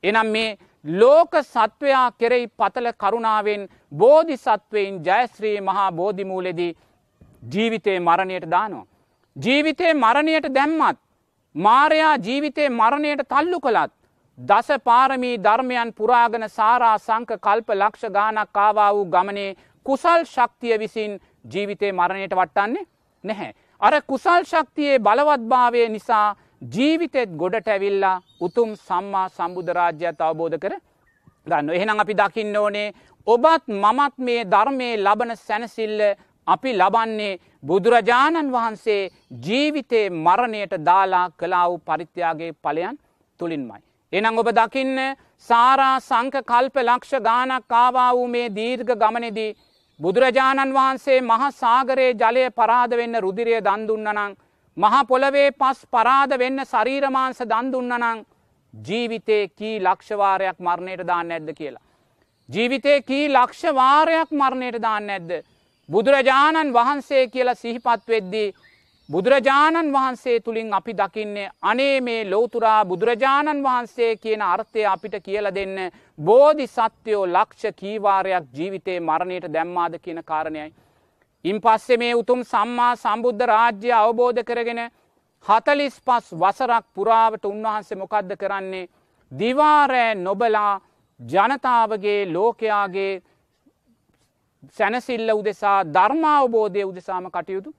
එනම් 0.02 0.28
මේ 0.28 0.58
ලෝක 0.84 1.32
සත්වයා 1.44 2.06
කෙරෙයි 2.12 2.46
පතල 2.58 2.88
කරුණාවෙන් 2.94 3.68
බෝධි 3.94 4.36
සත්වයෙන් 4.36 5.02
ජයශ්‍රී 5.04 5.60
මහා 5.62 5.90
බෝධිමූලෙදී 5.92 6.76
ජීවිතේ 7.52 7.98
මරණයට 8.00 8.50
දානවා. 8.50 8.86
ජීවිතේ 9.36 9.92
මරණයට 9.94 10.48
දැම්මත් 10.54 10.98
මාරයා 11.54 12.16
ජීවිතේ 12.18 12.68
මරණයට 12.70 13.22
තල්ලු 13.28 13.60
කළත් 13.60 13.92
දස 14.38 14.68
පාරමී 14.84 15.36
ධර්මයන් 15.38 15.94
පුරාගන 15.94 16.48
සාරා 16.48 16.98
සංක 16.98 17.38
කල්ප 17.38 17.68
ලක්ෂ 17.72 18.10
ගානක් 18.10 18.52
කාවා 18.52 18.90
වූ 18.94 19.06
ගමනේ 19.06 19.56
කුසල් 19.86 20.22
ශක්තිය 20.26 20.78
විසින් 20.78 21.18
ජීවිතේ 21.52 21.92
මරණයට 21.92 22.34
වට්ටන්නේ 22.34 22.86
නැහැ. 23.24 23.54
අර 23.80 23.94
කුසල් 24.02 24.42
ශක්තියේ 24.44 24.98
බලවත්භාවය 24.98 25.88
නිසා 25.88 26.36
ජීවිතෙත් 26.74 27.30
ගොඩට 27.36 27.68
ඇවිල්ලා 27.68 28.16
උතුම් 28.40 28.70
සම්මා 28.78 29.28
සම්බුධරාජ්‍යත් 29.28 30.20
අවබෝධ 30.20 30.58
කර 30.58 30.74
ගන්න. 31.46 31.70
එහෙනම් 31.70 32.00
අපි 32.00 32.14
දකින්න 32.14 32.56
ඕනේ 32.56 32.88
ඔබත් 33.26 33.64
මමත් 33.74 34.14
මේ 34.18 34.46
ධර්මය 34.46 34.88
ලබන 34.96 35.36
සැනසිල්ල 35.38 36.00
අපි 36.46 36.70
ලබන්නේ 36.72 37.38
බුදුරජාණන් 37.62 38.52
වහන්සේ 38.52 39.10
ජීවිතේ 39.46 40.06
මරණයට 40.18 40.74
දාලා 40.80 41.26
කලා 41.32 41.66
වූ 41.68 41.78
පරිත්‍යයාගේ 41.80 42.52
පලයන් 42.56 42.98
තුළින්මයි. 43.40 43.80
එනම් 44.12 44.38
ඔබ 44.38 44.48
දකින්න 44.52 44.98
සාරා 45.48 45.96
සංක 46.00 46.44
කල්ප 46.44 46.76
ලක්ෂ 46.78 47.22
ගානක් 47.22 47.68
කාවා 47.68 48.10
වූ 48.12 48.28
මේ 48.28 48.48
දීර්ඝ 48.50 48.94
ගමනෙදී 48.96 49.56
බුදුරජාණන් 50.00 50.72
වහන්සේ 50.72 51.20
මහ 51.20 51.46
සාගරයේ 51.54 52.14
ජලය 52.14 52.44
පරාද 52.52 52.92
වෙන්න 52.92 53.20
රුදිරය 53.20 53.56
දන්දුන්නනං 53.60 54.36
මහා 54.76 55.04
පොළවේ 55.04 55.50
පස් 55.52 55.80
පරාද 55.88 56.34
වෙන්න 56.38 56.64
ශරීරමාංස 56.64 57.40
දන්දුන්නනං 57.44 58.24
ජීවිතේ 58.74 59.42
කී 59.50 59.76
ලක්ෂවාරයක් 59.80 60.58
මරණයට 60.60 61.02
දාන්න 61.04 61.30
ඇද්ද 61.30 61.50
කියලා. 61.52 61.84
ජීවිතේ 62.48 63.02
කී 63.02 63.26
ලක්ෂවාරයක් 63.30 64.30
මරණයට 64.32 64.80
දාන්න 64.80 65.10
ඇද්ද. 65.10 65.30
බුදුරජාණන් 65.88 66.72
වහන්සේ 66.72 67.26
කියලා 67.28 67.54
සිහිපත් 67.56 68.08
වෙද්දී 68.08 68.54
බුදුරජාණන් 69.08 69.92
වහන්සේ 69.92 70.40
තුළින් 70.40 70.74
අපි 70.74 70.94
දකින්නේ 70.94 71.50
අනේ 71.62 72.00
මේ 72.00 72.22
ලෝතුරා 72.26 72.84
බුදුරජාණන් 72.84 73.64
වහන්සේ 73.64 74.16
කියන 74.16 74.42
අර්ථය 74.44 74.84
අපිට 74.86 75.14
කියල 75.22 75.54
දෙන්න 75.54 75.76
බෝධි 76.18 76.66
සත්‍යයෝ 76.68 77.26
ලක්ෂ 77.28 77.74
කීවාරයක් 77.74 78.44
ජීවිතේ 78.54 79.00
මරණයට 79.00 79.46
දැම්මාද 79.48 79.94
කියන 79.98 80.22
කාරණයයි. 80.24 80.74
ඉන් 81.44 81.60
පස්සෙ 81.60 81.96
මේ 81.96 82.14
උතුම් 82.14 82.40
සම්මා 82.44 82.96
සම්බුද්ධ 82.96 83.46
රාජ්‍ය 83.46 83.92
අවබෝධ 83.94 84.42
කරගෙන 84.44 84.80
හතලිස් 85.44 85.96
පස් 86.00 86.26
වසරක් 86.34 86.84
පුරාවට 86.94 87.44
උන්වහන්සේ 87.44 87.98
මොකක්ද 87.98 88.36
කරන්නේ 88.36 88.88
දිවාරෑ 89.32 90.14
නොබලා 90.16 90.80
ජනතාවගේ 91.20 92.20
ලෝකයාගේ 92.28 93.12
සැනසිල්ල 94.72 95.30
උදෙසා 95.32 95.78
ධර්මාවබෝධය 95.86 96.84
උදෙසාම 96.84 97.30
කටයුතු 97.30 97.74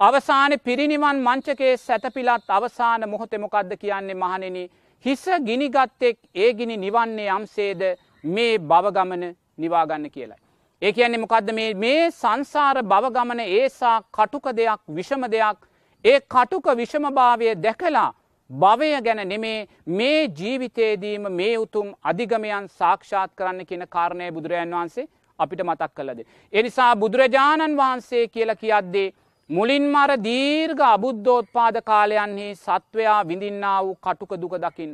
අවසාන 0.00 0.52
පිරිනිවන් 0.60 1.18
මංචකේ 1.20 1.76
සැතපිලත් 1.78 2.50
අවසාන 2.50 3.08
මොහොතෙමොකක්ද 3.08 3.72
කියන්නේ 3.76 4.14
මහනෙන 4.16 4.56
හිස 5.04 5.24
ගිනිගත්තෙක් 5.40 6.18
ඒ 6.34 6.52
ගිනි 6.52 6.76
නිවන්නේ 6.76 7.28
යම්සේද 7.30 7.82
මේ 8.24 8.58
බවගමන 8.60 9.24
නිවාගන්න 9.58 10.10
කියලයි. 10.10 10.36
ඒ 10.82 10.92
කියන්නේ 10.92 11.20
මොකක්ද 11.20 11.50
මේ 11.76 12.10
සංසාර 12.12 12.82
බවගමන 12.84 13.40
ඒසා 13.40 13.96
කටුක 14.12 14.46
දෙයක් 14.52 14.80
විෂම 14.90 15.24
දෙයක් 15.28 15.58
ඒ 16.04 16.20
කටුක 16.26 16.66
විෂමභාවය 16.74 17.54
දැකලා 17.56 18.10
භවය 18.50 18.90
ගැන 19.00 19.28
නෙමේ 19.28 19.68
මේ 19.88 20.28
ජීවිතයේදීම 20.30 21.32
මේ 21.32 21.56
උතුම් 21.58 21.88
අධිගමයන් 22.02 22.68
සාක්ෂාත් 22.70 23.30
කරන්න 23.34 23.66
කියන 23.66 23.84
කාරණය 23.88 24.30
බුදුරජන් 24.30 24.72
වහන්සේ 24.72 25.08
අපිට 25.38 25.62
මතක් 25.62 25.90
කලද. 25.94 26.20
එනිසා 26.52 26.96
බුදුරජාණන් 26.96 27.76
වහන්සේ 27.76 28.28
කියල 28.28 28.54
කියද්දේ 28.56 29.12
මුලින්ම 29.50 29.94
අර 29.96 30.10
දීර්ඝ 30.18 30.80
අබුද්ධෝත්පාද 30.86 31.76
කාලයන්හි 31.84 32.44
සත්වයා 32.56 33.20
විඳින්නා 33.28 33.78
වූ 33.84 33.96
කටුක 33.96 34.34
දුක 34.42 34.54
දකින්න. 34.56 34.92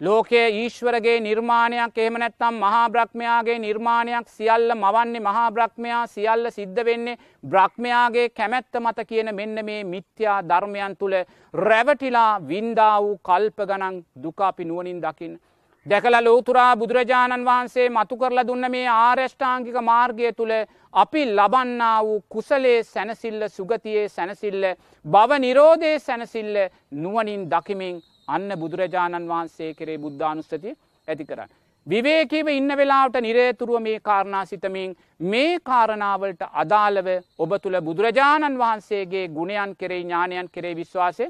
ලෝකයේ 0.00 0.46
ඊශ්වරගේ 0.52 1.16
නිර්මාණයක් 1.20 1.98
එහෙම 1.98 2.16
නැත්තම් 2.22 2.54
මහා 2.62 2.86
බ්‍රහ්මයාගේ 2.88 3.58
නිර්මාණයක් 3.58 4.32
සියල්ල 4.36 4.74
මවන්නේ 4.76 5.22
මහා 5.28 5.50
බ්‍රහ්මයා 5.50 6.00
සියල්ල 6.06 6.50
සිද්ධ 6.50 6.80
වෙන්නේ 6.84 7.20
බ්‍රහ්මයාගේ 7.44 8.26
කැමැත්ත 8.30 8.80
මත 8.80 9.06
කියන 9.10 9.34
මෙන්න 9.34 9.64
මේ 9.68 9.84
මිත්‍යා 9.84 10.40
ධර්මයන් 10.44 10.96
තුළ 10.96 11.16
රැවටිලා 11.54 12.32
වින්දා 12.48 12.96
වූ 13.02 13.16
කල්ප 13.20 13.58
ගණන් 13.62 14.04
දුකාපි 14.24 14.64
නුවනින් 14.64 15.02
දකින්න. 15.02 15.40
දැකලා 15.86 16.20
ලෝතුරා 16.20 16.76
බුදුරජාණන් 16.76 17.44
වහන්සේ 17.44 17.88
මතු 17.90 18.16
කරලා 18.16 18.46
දුන්න 18.46 18.66
මේ 18.70 18.84
ආර්යෂ්ඨාංගික 18.88 19.78
මාර්ගය 19.82 20.32
තුළ 20.32 20.52
අපි 20.94 21.22
ලබන්නා 21.28 21.96
වූ 22.02 22.20
කුසලේ 22.28 22.76
සැනසිල්ල 22.84 23.42
සුගතියේ 23.48 24.04
සැනසිල්ල 24.08 24.68
බව 25.04 25.40
නිරෝධය 25.40 25.90
සැනසිල්ල 26.00 26.60
නුවනින් 26.98 27.42
දකිමින් 27.48 27.98
අන්න 28.28 28.48
බුදුරජාණන් 28.56 29.28
වහන්සේ 29.28 29.74
කරේ 29.74 29.98
බුද්ධානුස්සතිය 29.98 30.78
ඇති 31.08 31.24
කරන්න. 31.24 31.50
විවේකීව 31.86 32.48
ඉන්න 32.48 32.76
වෙලාවට 32.76 33.20
නිරේතුරුව 33.20 33.82
මේ 33.82 33.98
කාරණා 34.00 34.44
සිතමින් 34.46 34.96
මේ 35.20 35.60
කාරණාවලට 35.60 36.42
අදාළව 36.54 37.08
ඔබ 37.38 37.58
තුළ 37.58 37.80
බුදුරජාණන් 37.82 38.58
වහන්සේගේ 38.58 39.28
ගුණයන් 39.30 39.74
කෙරේ 39.76 40.00
ඥානයන් 40.00 40.48
කෙරේ 40.48 40.76
විශ්වාසය 40.76 41.26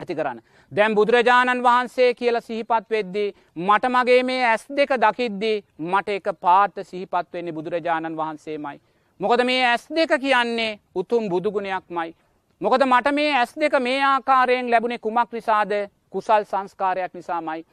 ඇති 0.00 0.14
කරන්න. 0.14 0.40
දැම් 0.72 0.94
බුදුරජාණන් 0.94 1.62
වහන්සේ 1.62 2.10
කියල 2.14 2.40
සිහිපත් 2.40 2.90
වෙද්දී 2.90 3.34
මට 3.58 3.88
මගේ 3.88 4.22
මේ 4.22 4.42
ඇස් 4.44 4.66
දෙක 4.70 4.90
දකිද්දී 4.96 5.56
මට 5.80 6.08
එක 6.10 6.28
පාට 6.40 6.76
සිහිපත් 6.82 7.32
වෙන්නේ 7.32 7.52
බුදුරජාණන් 7.52 8.16
වහන්සේමයි. 8.16 8.80
මොකද 9.20 9.44
මේ 9.44 9.62
ඇස් 9.64 9.88
දෙක 9.90 10.12
කියන්නේ 10.20 10.78
උතුම් 10.94 11.28
බුදුගුණයක් 11.28 11.86
මයි. 11.90 12.14
මොකද 12.60 12.82
මට 12.84 13.12
මේ 13.12 13.32
ඇස් 13.34 13.54
දෙක 13.56 13.80
මේ 13.80 14.02
ආකාරයෙන් 14.04 14.70
ලැබුණේ 14.70 14.98
කුමක් 14.98 15.32
නිසාද 15.32 15.72
කුසල් 16.10 16.44
සංස්කාරයක් 16.44 17.14
නිසාමයි. 17.14 17.64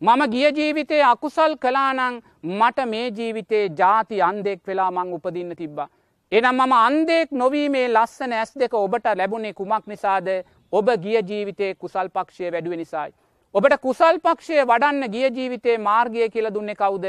මම 0.00 0.22
ගිය 0.30 0.50
ජීවිතේ 0.50 1.02
අකුසල් 1.04 1.56
කලානං 1.56 2.22
මට 2.42 2.86
මේ 2.86 3.06
ජීවිතේ 3.10 3.64
ජාති 3.78 4.22
අන්දෙක් 4.22 4.60
වෙලා 4.66 4.90
මං 4.90 5.12
උපදින්න 5.12 5.56
තිබ්බා. 5.56 5.88
එනම් 6.32 6.54
මම 6.56 6.72
අන්දෙක් 6.74 7.32
නොවීමේ 7.32 7.88
ලස්සන 7.88 8.32
ඇස් 8.32 8.52
දෙක 8.54 8.74
ඔබට 8.74 9.06
ලැබුණේ 9.14 9.52
කුමක් 9.52 9.86
නිසාද 9.86 10.28
ඔබ 10.72 10.90
ගිය 10.98 11.22
ජීවිතයේ 11.22 11.74
කුසල් 11.76 12.08
පක්ෂය 12.10 12.50
වැඩුව 12.50 12.74
නිසායි. 12.74 13.12
ඔබට 13.54 13.76
කුසල් 13.78 14.18
පක්ෂය 14.20 14.60
වඩන්න 14.62 15.08
ගිය 15.08 15.30
ජීවිතේ 15.30 15.78
මාර්ගය 15.80 16.28
කියල 16.28 16.50
දුන්නේ 16.50 16.74
කවුද 16.76 17.06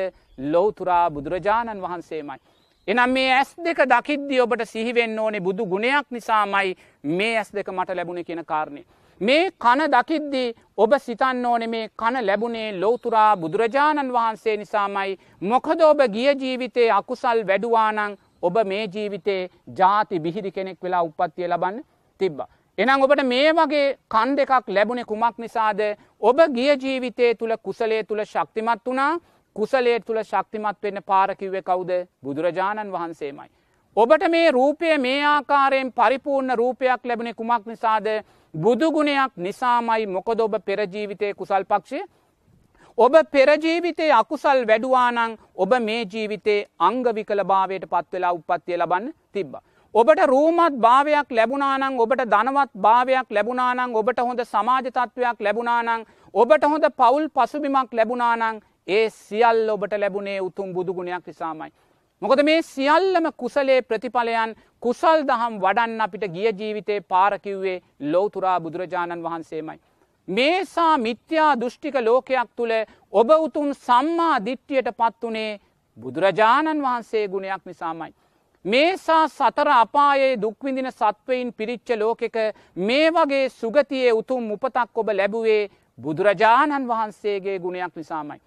ලෝතුරා 0.47 1.09
බුදුරජාණන් 1.09 1.81
වහන්සේමයි. 1.81 2.39
එනම් 2.87 3.11
මේ 3.11 3.33
ඇස් 3.33 3.51
දෙක 3.59 3.83
දකිද්දි 3.85 4.41
ඔබට 4.41 4.65
සිහිවෙන්න 4.65 5.19
ඕනේ 5.19 5.41
බුදු 5.41 5.65
ගුණයක් 5.65 6.07
නිසාමයි 6.09 6.75
මේ 7.03 7.37
ඇස් 7.37 7.51
දෙක 7.51 7.67
මට 7.69 7.95
ලැබුණ 7.95 8.23
කියන 8.23 8.43
කාරණය. 8.45 8.81
මේ 9.21 9.51
කන 9.55 9.85
දකිද්දී 9.87 10.53
ඔබ 10.77 10.93
සිතන්න 10.99 11.45
ඕනෙ 11.45 11.67
මේ 11.67 11.89
කන 11.95 12.17
ලැබුණේ 12.21 12.69
ලෝතුරා 12.75 13.37
බුදුරජාණන් 13.37 14.11
වහන්සේ 14.11 14.57
නිසාමයි 14.57 15.19
මොකද 15.43 15.81
ඔබ 15.83 16.01
ගිය 16.09 16.33
ජීවිතේ 16.35 16.89
අකුසල් 16.91 17.43
වැඩුවානං 17.45 18.17
ඔබ 18.41 18.57
මේ 18.65 18.87
ජීවිතේ 18.87 19.49
ජාති 19.77 20.19
බිහිරි 20.19 20.51
කෙනෙක් 20.51 20.81
වෙලා 20.81 21.03
උපත්තිය 21.03 21.47
ලබන්න 21.47 21.83
තිබ්බ. 22.19 22.41
එනම් 22.81 23.03
ඔබට 23.03 23.21
මේ 23.23 23.49
වගේ 23.53 23.87
කන් 24.09 24.29
දෙකක් 24.35 24.69
ලැබුණෙ 24.69 25.03
කුමක් 25.05 25.37
නිසාද? 25.37 25.81
ඔබ 26.19 26.37
ගිය 26.53 26.69
ජීවිතය 26.75 27.33
තුළ 27.35 27.53
කුසලේ 27.59 28.03
තුළ 28.03 28.23
ශක්තිමත් 28.23 28.85
වනා 28.85 29.19
කුසලේ 29.55 29.99
තුළ 29.99 30.21
ශක්තිමත් 30.23 30.77
වෙන්න 30.83 31.01
පාරකිව්ව 31.03 31.57
කවුද? 31.61 31.91
බුදුරජාණන් 32.23 32.93
වහන්සේමයි. 32.93 33.49
ඔබට 33.97 34.23
මේ 34.29 34.51
රූපය 34.51 34.97
මේ 34.97 35.19
ආකාරයෙන් 35.25 35.91
පරිපූර්ණ 35.93 36.55
රූපයක් 36.55 37.05
ලැබුණේ 37.05 37.33
කුමක් 37.35 37.65
නිසාද? 37.65 38.07
බුදුගුණයක් 38.53 39.37
නිසාමයි 39.37 40.07
මොකද 40.07 40.39
ඔබ 40.39 40.55
පෙරජීවිතය 40.65 41.33
කුසල් 41.35 41.65
පක්ෂය? 41.65 41.99
ඔබ 42.97 43.13
පෙරජීවිතේ 43.31 44.11
අකුසල් 44.13 44.63
වැඩුවානං 44.65 45.37
ඔබ 45.55 45.73
මේ 45.81 46.05
ජීවිතේ 46.05 46.65
අංගවිකල 46.79 47.43
භාවයට 47.45 47.85
පත්වෙලා 47.87 48.33
උපත්තිය 48.33 48.77
ලබන්න 48.77 49.13
තිබ්බ. 49.31 49.53
ඔබට 49.95 50.19
රූමත් 50.25 50.75
භාවයක් 50.77 51.29
ලැබුණානං 51.29 51.99
ඔබට 51.99 52.21
ධනවත් 52.25 52.69
භාවයක් 52.77 53.27
ලැබුණානං 53.29 53.93
ඔබට 53.93 54.19
හොඳ 54.19 54.41
සමාජ 54.45 54.85
තත්ත්වයක් 54.87 55.41
ලැබුණානං 55.41 56.05
ඔබට 56.33 56.63
හොඳ 56.65 56.85
පවුල් 56.93 57.25
පසුබිමක් 57.29 57.91
ලැබුණානං 57.91 58.61
ඒ 58.87 59.09
සියල් 59.11 59.59
ඔබට 59.69 59.95
ලැබුණේ 59.95 60.39
උතුම් 60.39 60.71
බුදුගුණයක් 60.73 61.27
නිසාමයි. 61.27 61.71
මොකද 62.21 62.43
මේ 62.43 62.61
සියල්ලම 62.63 63.27
කුසලේ 63.33 63.81
ප්‍රතිඵලයන් 63.83 64.55
කුසල් 64.83 65.25
දහම් 65.25 65.59
වඩන්න 65.59 66.01
අපිට 66.01 66.25
ගිය 66.29 66.47
ජීවිතේ 66.53 67.01
පාරකිව්වේ 67.03 67.77
ලෝතුරා 68.07 68.57
බුදුරජාණන් 68.61 69.23
වහන්සේමයි. 69.23 69.79
මේසා 70.27 70.97
මිත්‍යා 70.99 71.51
දෘෂ්ටික 71.55 71.99
ලෝකයක් 72.01 72.49
තුළ 72.55 72.73
ඔබ 73.13 73.29
උතුම් 73.39 73.75
සම්මා 73.75 74.35
දිට්ටියට 74.39 74.89
පත්වනේ 74.95 75.51
බුදුරජාණන් 75.97 76.81
වහන්සේ 76.81 77.27
ගුණයක් 77.27 77.65
නිසාමයි. 77.65 78.13
මේසා 78.65 79.27
සතර 79.27 79.69
අපායේ 79.69 80.37
දුක්විඳින 80.37 80.91
සත්වයින් 80.91 81.53
පිරිච්ච 81.53 81.89
ලෝකෙක 81.97 82.35
මේ 82.77 83.09
වගේ 83.11 83.49
සුගතියේ 83.51 84.13
උතුම් 84.13 84.51
උපතක් 84.51 84.97
ඔබ 84.97 85.09
ලැබුවේ 85.11 85.69
බුදුරජාණන් 85.99 86.87
වහන්සේගේ 86.87 87.59
ගුණයක් 87.59 87.95
නිසාමයි. 87.95 88.41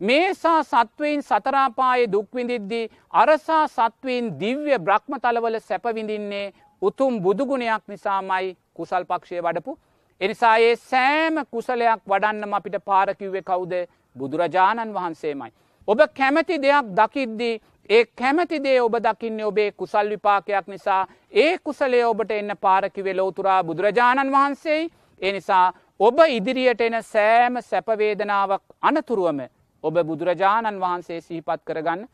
මේසා 0.00 0.62
සත්වයින් 0.64 1.22
සතරාපායේ 1.22 2.12
දුක්විඳිද්දී 2.12 2.90
අරසා 3.12 3.64
සත්වීන් 3.68 4.30
දිව්‍ය 4.40 4.78
බ්‍රහ්මතලවල 4.80 5.60
සැපවිඳින්නේ 5.60 6.52
උතුම් 6.82 7.22
බුදුගුණයක් 7.22 7.82
නිසාමයි 7.88 8.56
කුසල් 8.74 9.04
පක්ෂය 9.04 9.42
වඩපු. 9.42 9.78
එනිසා 10.20 10.56
ඒ 10.58 10.76
සෑම 10.76 11.44
කුසලයක් 11.46 12.00
වඩන්නම 12.06 12.52
අපිට 12.52 12.76
පාරකිව්වෙ 12.84 13.42
කවුද 13.42 13.72
බුදුරජාණන් 14.16 14.94
වහන්සේමයි. 14.94 15.52
ඔබ 15.88 16.00
කැමැති 16.14 16.58
දෙයක් 16.58 16.86
දකිද්දී 16.92 17.60
ඒ 17.90 18.04
කැමැතිදේ 18.16 18.80
ඔබ 18.80 18.94
දකින්නේ 18.96 19.46
ඔබේ 19.46 19.72
කුසල් 19.72 20.10
විපාකයක් 20.10 20.66
නිසා 20.66 21.06
ඒ 21.32 21.58
කුසලේ 21.58 22.04
ඔබට 22.06 22.30
එන්න 22.30 22.56
පාරකිවෙ 22.60 23.16
ලෝතුරා 23.16 23.64
බුදුරජාණන් 23.64 24.32
වහන්සේයි 24.32 24.90
ඒ 25.20 25.32
නිසා 25.32 25.72
ඔබ 26.00 26.18
ඉදිරියට 26.28 26.80
එන 26.80 27.02
සෑම 27.04 27.60
සැපවේදනාවක් 27.62 28.62
අනතුරුවම 28.82 29.40
ඔබ 29.84 29.96
බුදුරජාණන් 30.02 30.80
වහන්සේ 30.80 31.20
සිහිපත් 31.20 31.64
කරගන්න 31.64 32.06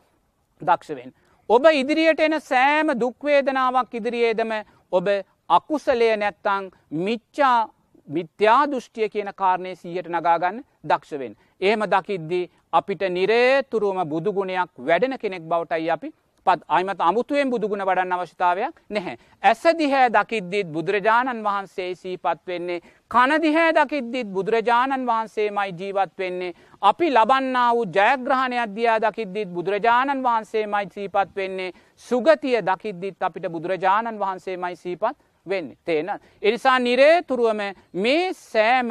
දක්ෂවෙන්. 0.61 1.13
ඔබ 1.49 1.65
ඉදිරියට 1.73 2.19
එන 2.19 2.41
සෑම 2.41 2.91
දුක්වේදනාවක් 2.95 3.93
ඉදිරියේදම 3.93 4.51
ඔබ 4.91 5.07
අකුසලය 5.49 6.09
නැත්තං 6.17 6.71
මිච්චා 6.91 7.69
මිත්‍යා 8.09 8.67
දෘෂ්ටිය 8.67 9.09
කියන 9.09 9.31
කාරණය 9.35 9.75
සීහට 9.75 10.09
නගාගන්න 10.09 10.63
දක්ෂවෙන්. 10.83 11.35
එහෙම 11.61 11.85
දකිද්දී 11.87 12.49
අපිට 12.73 13.01
නිරේතුරුවම 13.09 14.01
බුදුගුණයක් 14.05 14.71
වැඩෙන 14.79 15.17
කෙනෙක් 15.17 15.43
බවටයි 15.43 15.89
අපි 15.89 16.13
පත් 16.45 16.63
අයිමත 16.67 17.01
අමුතුවෙන් 17.01 17.49
බුදුගුණ 17.49 17.83
වඩන්න 17.85 18.13
අවශ්‍යතාවයක් 18.13 18.73
නැහැ. 18.89 19.17
ඇස 19.43 19.63
දිහැ 19.77 20.07
දකිද්දිත් 20.09 20.67
බුදුරජාණන් 20.67 21.43
වහන්සේ 21.43 21.89
සීපත් 21.95 22.41
වෙන්නේ 22.47 22.79
කනදිහැ 23.11 23.73
දකිද්දිත් 23.73 24.27
බුදුරජාණන් 24.27 25.05
වහන්සේ 25.05 25.49
මයි 25.51 25.75
ජීවත් 25.79 26.13
වෙන්නේ. 26.17 26.53
අපි 26.81 27.11
ලබන්නා 27.11 27.69
වූ 27.73 27.85
ජයග්‍රහණය 27.87 28.57
අධ්‍යයා 28.57 28.99
දකිද්දිත් 28.99 29.49
බුදුරජාණන් 29.49 30.23
වහන්සේ 30.23 30.65
මයි 30.67 30.89
සීපත් 30.95 31.35
වෙන්නේ 31.35 31.71
සුගතිය 32.07 32.57
දකිද්දිත් 32.63 33.21
අපිට 33.21 33.49
බුදුරජාණන් 33.49 34.19
වහන්සේ 34.19 34.57
මයි 34.57 34.75
සීපත් 34.75 35.17
වෙන්න 35.45 35.71
තේන. 35.85 36.09
එනිසා 36.41 36.79
නිරේතුරුවම 36.79 37.61
මේ 37.93 38.33
සෑම 38.33 38.89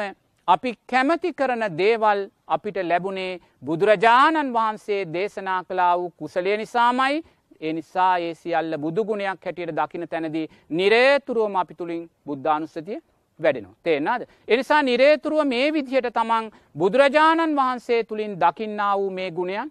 අපි 0.50 0.70
කැමති 0.88 1.32
කරන 1.32 1.64
දේවල් 1.74 2.20
අපිට 2.48 2.78
ලැබුණේ 2.84 3.40
බුදුරජාණන් 3.62 4.52
වහන්සේ 4.52 5.02
දේශනා 5.08 5.60
කලා 5.64 5.92
වූ 5.96 6.10
කුසලය 6.12 6.56
නිසාමයි 6.56 7.22
ඒ 7.60 7.72
නිසා 7.72 8.14
ඒ 8.18 8.34
සියල්ල 8.34 8.78
බුදුගුණයක් 8.78 9.44
හැටියට 9.44 9.76
දකින 9.76 10.08
තැනදී 10.08 10.46
නිරේතුරුවම 10.70 11.56
අපි 11.56 11.74
තුළින් 11.74 12.04
බුද්ධානුස්සතිය 12.26 13.00
වැඩෙනවා. 13.40 13.74
තේෙන්නාද. 13.82 14.22
එනිසා 14.48 14.82
නිරේතුරුව 14.82 15.44
මේ 15.46 15.66
විදිහට 15.72 16.08
තමන් 16.10 16.50
බුදුරජාණන් 16.74 17.56
වහන්සේ 17.56 18.00
තුළින් 18.04 18.34
දකින්නා 18.36 18.94
වූ 18.96 19.10
මේ 19.10 19.30
ගුණයන් 19.30 19.70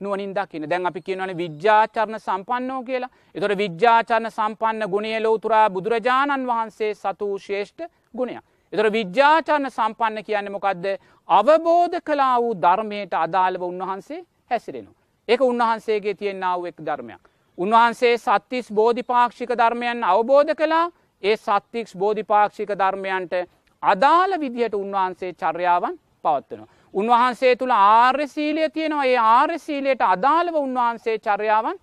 නුවනින් 0.00 0.34
දකින 0.34 0.68
දැන් 0.70 0.86
අපි 0.86 1.00
කියනවන 1.02 1.36
විද්‍යාචරණ 1.36 2.20
සම්පන්නෝ 2.20 2.82
කියලා 2.82 3.10
එතොට 3.34 3.58
විද්‍යාචරණ 3.58 4.30
සම්පන්න 4.30 4.90
ගුණය 4.90 5.16
ලෝතුරා 5.20 5.66
බුදුරජාණන් 5.70 6.46
වහන්සේ 6.46 6.94
සතු 6.94 7.38
ශේෂ්ඨ 7.38 7.90
ගුණයක්. 8.16 8.44
එතර 8.72 8.86
විද්‍යාචරණ 8.92 9.70
සම්පන්න 9.70 10.24
කියන්න 10.24 10.52
මොකක්ද 10.52 10.84
අවබෝධ 11.28 11.98
කලා 12.02 12.36
වූ 12.38 12.54
ධර්මයට 12.56 13.14
අදාළව 13.16 13.62
උන්වහන්සේ 13.62 14.20
හැසිරෙනවා. 14.50 14.98
ඒක 15.28 15.40
උන්වහන්සේගේ 15.42 16.14
තියෙන්න්නාව 16.14 16.66
එක් 16.66 16.78
ධර්මයක්. 16.80 17.22
උන්වහන්සේ 17.58 18.14
සත්තිස් 18.18 18.72
බෝධිපාක්ෂික 18.72 19.50
ධර්මයන් 19.52 20.04
අවබෝධ 20.04 20.54
කලා 20.56 20.86
ඒ 21.22 21.36
සත්තික්ස් 21.38 21.96
බෝධිපාක්ෂික 21.96 22.70
ධර්මයන්ට 22.74 23.34
අදාළ 23.82 24.40
විදිහට 24.40 24.74
උන්වහන්සේ 24.74 25.32
චර්යාවන් 25.34 25.98
පවත්වනවා. 26.24 26.68
උන්වහන්සේ 26.94 27.56
තුළ 27.56 27.70
ආර්යසීලය 27.72 28.70
තියෙනවා 28.70 29.04
ඒ 29.04 29.18
ආර්යසීලයට 29.18 30.02
අදාළව 30.04 30.54
උන්වහන්සේ 30.56 31.18
චර්යාවන් 31.18 31.76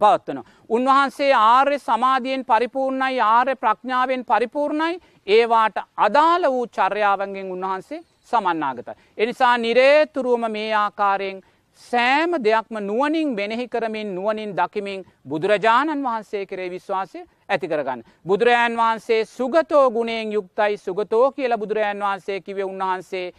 පවත්වනවා. 0.00 0.44
උන්වහන්සේ 0.68 1.32
ආර්ය 1.34 1.78
සමාධියෙන් 1.80 2.44
පරිපූර්ණයි 2.44 3.20
ආර්ය 3.22 3.54
ප්‍රඥාවෙන් 3.56 4.24
පරිපූර්ණයි 4.24 5.00
ඒවාට 5.26 5.76
අදාළ 5.98 6.44
වූ 6.46 6.66
චර්යාවන්ගෙන් 6.68 7.52
උන්වහන්සේ 7.52 8.02
සමන්නාගත. 8.22 8.88
එනිසා 9.18 9.56
නිරේතුරුවම 9.58 10.44
මේ 10.50 10.72
ආකාරයෙන් 10.74 11.42
සෑම 11.82 12.32
දෙයක්ම 12.38 12.76
නුවනින් 12.80 13.28
මෙනෙහි 13.30 13.68
කරමින් 13.68 14.14
නුවනින් 14.14 14.56
දකිමින් 14.56 15.04
බුදුරජාණන් 15.28 16.04
වහන්සේ 16.04 16.46
කරේ 16.46 16.70
විශ්වාසය 16.70 17.24
ඇති 17.48 17.68
කරගන්න. 17.68 18.04
බුදුරජාන් 18.26 18.76
වහන්සේ 18.76 19.24
සුගතෝ 19.26 19.90
ගුණයෙන් 19.90 20.32
යුක්තයි 20.32 20.76
සුගතෝ 20.78 21.32
කියල 21.32 21.58
බුදුරජාන් 21.58 22.00
වහන්සේ 22.00 22.40
කිවේ 22.40 22.64
උන්වහන්සේ 22.64 23.32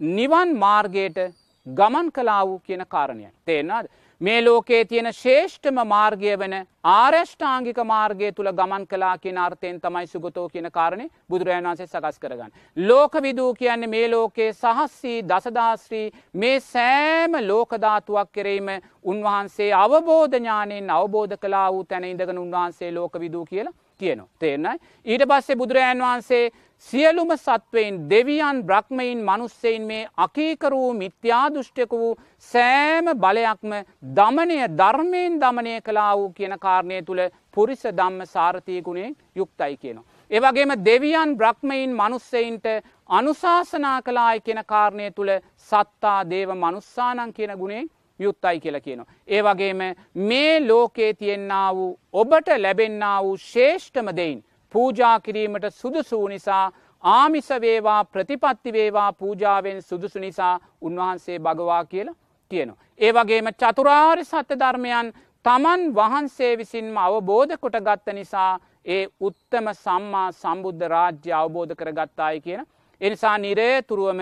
නිවන් 0.00 0.56
මාර්ගයට 0.56 1.18
ගමන් 1.66 2.12
කලා 2.12 2.42
වූ 2.46 2.58
කියන 2.60 2.86
කාරණය. 2.88 3.30
තේෙනද. 3.44 3.88
මේ 4.20 4.44
ලෝකයේ 4.44 4.84
තියෙන 4.84 5.12
ශේෂ්ඨම 5.12 5.78
මාර්ගය 5.84 6.36
වන 6.38 6.54
ආර්යෂ්ඨාංගික 6.84 7.80
මාර්ගය 7.84 8.30
තුළ 8.32 8.48
ගමන් 8.50 8.86
කලා 8.86 9.18
කියන 9.18 9.38
අර්ථයෙන් 9.38 9.80
තමයි 9.80 10.06
සුගතෝ 10.06 10.48
කියන 10.48 10.70
කාරණය 10.72 11.08
බුදුරජාණන් 11.30 11.68
වන්සේ 11.68 11.86
සකස් 11.86 12.18
කරගන්න. 12.18 12.52
ලෝක 12.76 13.20
විදූ 13.22 13.54
කියන්නේ 13.54 13.86
මේ 13.88 14.10
ලෝකයේ 14.10 14.52
සහස්සී 14.54 15.22
දසදාශ්‍රී 15.24 16.12
මේ 16.34 16.60
සෑම 16.62 17.36
ලෝකධාතුවක් 17.42 18.32
කෙරෙීම 18.32 18.70
උන්වහන්සේ 19.04 19.72
අවබෝධඥානයෙන් 19.74 20.90
අවබෝධ 20.90 21.36
කලා 21.38 21.72
වූ 21.72 21.84
තැන 21.84 22.04
ඉඳගෙන 22.04 22.38
උන්වහන්සේ 22.38 22.94
ලෝක 22.94 23.20
විදූ 23.20 23.44
කියලා 23.44 23.76
කියනවා. 23.98 24.28
තේරනයි. 24.38 24.78
ඊට 25.06 25.28
පස්සේ 25.28 25.56
බුදුරජාන් 25.56 26.00
වහන්සේ 26.00 26.50
සියලුම 26.78 27.30
සත්වයින් 27.36 28.10
දෙවියන් 28.10 28.58
බ්‍රහ්මයින් 28.62 29.18
මනුස්සෙයින් 29.20 29.82
මේ 29.82 30.08
අකීකරූ 30.16 30.92
මිත්‍යාදුෘෂ්ටක 30.94 31.92
වූ 31.92 32.16
සෑම 32.38 33.06
බලයක්ම 33.16 33.72
දමනය 34.16 34.58
ධර්මයෙන් 34.78 35.40
දමනය 35.40 35.80
කලා 35.80 36.12
වූ 36.16 36.30
කියන 36.30 36.58
කාරණය 36.58 37.02
තුළ 37.02 37.22
පුරිස 37.52 37.82
දම්ම 37.92 38.26
සාරතියකුණේ 38.26 39.10
යුක්තයි 39.36 39.76
කියනවා. 39.76 40.04
ඒවගේම 40.30 40.72
දෙවියන් 40.84 41.36
බ්‍රහ්මයින් 41.38 41.90
මනුස්සයින්ට 41.92 42.66
අනුශාසනා 43.10 43.98
කලායි 44.02 44.40
කියන 44.40 44.62
කාරණය 44.66 45.10
තුළ 45.10 45.32
සත්තා 45.70 46.20
දේව 46.30 46.50
මනුස්සානන් 46.54 47.32
කියන 47.32 47.58
ගුණේ 47.58 47.84
යුත්තයි 48.20 48.60
කියලා 48.60 48.80
කියනවා. 48.80 49.12
ඒ 49.28 49.42
වගේම 49.42 49.80
මේ 50.16 50.68
ලෝකයේ 50.68 51.14
තියෙන්න්න 51.14 51.54
වූ 51.74 51.98
ඔබට 52.14 52.48
ලැබෙන්න්න 52.58 53.04
වූ 53.22 53.36
ශේෂ්ඨම 53.38 54.08
දෙයින් 54.16 54.44
පූජා 54.72 55.20
කිරීමට 55.20 55.66
සුදුසූ 55.72 56.28
නිසා 56.28 56.72
ආමිස 57.04 57.48
වේවා 57.60 58.04
ප්‍රතිපත්ති 58.04 58.72
වේවා 58.72 59.12
පූජාවෙන් 59.12 59.82
සුදුසු 59.82 60.18
නිසා 60.18 60.60
උන්වහන්සේ 60.80 61.38
භගවා 61.38 61.84
කියලා 61.84 62.14
කියනවා. 62.50 62.82
ඒ 62.98 63.12
වගේම 63.12 63.48
චතුරාර් 63.54 64.24
සත්‍ය 64.24 64.58
ධර්මයන් 64.58 65.12
තමන් 65.44 65.82
වහන්සේ 65.94 66.52
විසින්ම 66.58 66.96
අවබෝධ 66.98 67.58
කොට 67.60 67.76
ගත්ත 67.80 68.14
නිසා 68.14 68.58
ඒ 68.86 69.04
උත්තම 69.20 69.66
සම්මා 69.74 70.32
සම්බුද්ධ 70.32 70.88
රාජ්‍ය 70.88 71.32
අවබෝධ 71.32 71.74
කර 71.74 71.92
ගත්තායි 71.92 72.40
කියන. 72.40 72.66
එනිසා 73.00 73.38
නිරේතුරුවම 73.38 74.20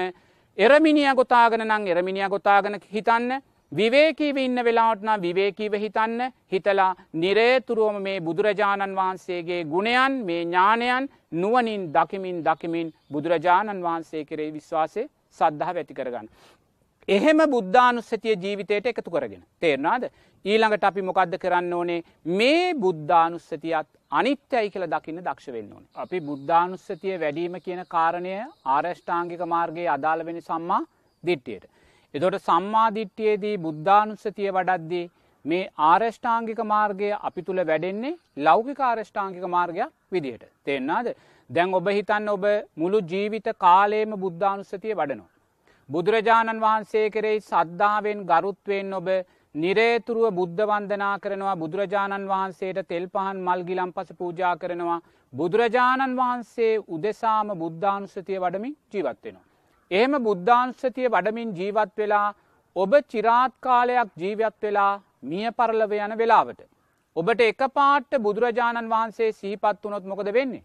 එරමිනිිය 0.59 1.15
ගොතාගෙන 1.15 1.67
නං 1.67 1.89
එරමිනිිය 1.89 2.29
ගොතාගෙන 2.29 2.81
හිතන්න 2.93 3.43
විවේකීව 3.75 4.37
ඉන්න 4.39 4.59
වෙලාටනා 4.61 5.17
විවේකීව 5.19 5.75
හිතන්න 5.77 6.21
හිතලා 6.53 6.91
නිරේතුරුවම 7.15 7.97
මේ 8.03 8.21
බුදුරජාණන් 8.21 8.97
වහන්සේගේ 8.97 9.63
ගුණයන් 9.67 10.19
මේ 10.25 10.43
ඥානයන් 10.43 11.09
නුවනින් 11.35 11.89
දකිමින් 11.93 12.43
දකිමින් 12.45 12.93
බුදුරජාණන් 13.13 13.83
වහන්සේ 13.83 14.25
කරේ 14.25 14.53
විශ්වාසය 14.53 15.09
සද්ධහ 15.39 15.75
වැති 15.75 15.95
කරගන්න. 15.95 16.29
එහෙම 17.09 17.41
බුද්ධානුස්සතිය 17.49 18.37
ජීවිතයට 18.37 18.87
එකතු 18.87 19.11
කරගෙන. 19.11 19.43
තේරනාද 19.61 20.09
ඊළඟට 20.45 20.85
අපි 20.85 21.03
මොකක්ද 21.03 21.37
කරන්න 21.39 21.73
ඕනේ 21.73 22.01
මේ 22.33 22.75
බුද්ධානුස්සතියත් 22.77 23.89
අනිත්‍යයි 24.13 24.71
කියල 24.71 24.87
දකින්න 24.89 25.21
දක්ෂ 25.21 25.53
වෙන්න 25.53 25.73
ඕන. 25.73 25.85
අපි 25.97 26.21
බුද්ධානුස්සතිය 26.23 27.17
වැඩීම 27.19 27.57
කියන 27.61 27.83
කාරණය 27.89 28.35
ආරෂ්ඨාංගික 28.67 29.47
මාර්ගයේ 29.49 29.89
අදාළ 29.91 30.27
වෙන 30.27 30.43
සම්මා 30.43 30.83
දිට්ටියට. 31.25 31.65
එතොට 32.15 32.37
සම්මාධිට්්‍යයේදී 32.41 33.57
බුද්ධානුස්සතිය 33.59 34.51
වඩද්දී 34.51 35.05
මේ 35.45 35.63
ආරෂ්ඨාංගික 35.85 36.61
මාර්ගය 36.65 37.09
අපි 37.21 37.43
තුළ 37.43 37.61
වැඩෙන්නේ 37.63 38.13
ලෞකික 38.39 38.81
ආරෂ්ඨාංගික 38.81 39.47
මාර්ගයක් 39.49 39.95
විදිහට. 40.11 40.45
තෙන්නාද 40.65 41.07
දැන් 41.51 41.75
ඔබ 41.75 41.89
හිතන්න 41.91 42.29
ඔබ 42.29 42.45
මුළු 42.77 42.99
ජීවිත 43.05 43.49
කාලේම 43.59 44.13
බුද්ධානුස්සතිය 44.17 44.95
වඩනවා. 44.95 45.33
බුදුරජාණන් 45.89 46.63
වහන්සේ 46.63 47.07
කෙරෙයි 47.11 47.41
සද්ධාවෙන් 47.43 48.21
ගරුත්වයෙන් 48.25 48.93
ඔබ 48.93 49.09
නිරේතුරුව 49.55 50.29
බුද්ධ 50.33 50.63
වන්දනා 50.65 51.17
කරනවා 51.19 51.57
බුදුරජාණන් 51.57 52.29
වහන්සේට 52.29 52.89
තෙල් 52.89 53.09
පහන් 53.09 53.43
මල්ගිලම් 53.49 53.91
පස 53.93 54.15
පූජා 54.15 54.55
කරනවා 54.57 55.01
බුදුරජාණන් 55.33 56.17
වහන්සේ 56.17 56.73
උදෙසාම 56.91 57.53
බුද්ධානුස්සතිය 57.57 58.39
වඩමින් 58.39 58.79
ජීවත්වෙනවා. 58.93 59.47
එහෙම 59.95 60.15
බුද්ධානුස්සතිය 60.21 61.09
වඩමින් 61.09 61.51
ජීවත් 61.59 61.93
වෙලා 61.97 62.29
ඔබ 62.77 62.93
චිරාත් 63.11 63.55
කාලයක් 63.61 64.11
ජීවත් 64.17 64.57
වෙලා 64.63 64.93
මිය 65.23 65.51
පරලව 65.53 65.93
යන 65.99 66.15
වෙලාවට. 66.19 66.61
ඔබට 67.17 67.41
එක 67.41 67.61
පාට්ට 67.73 68.15
බුදුරජාණන් 68.21 68.91
වහන්සේ 68.91 69.33
සිහිපත් 69.33 69.83
වනොත් 69.83 70.05
මොකද 70.05 70.33
වෙන්නේ. 70.33 70.65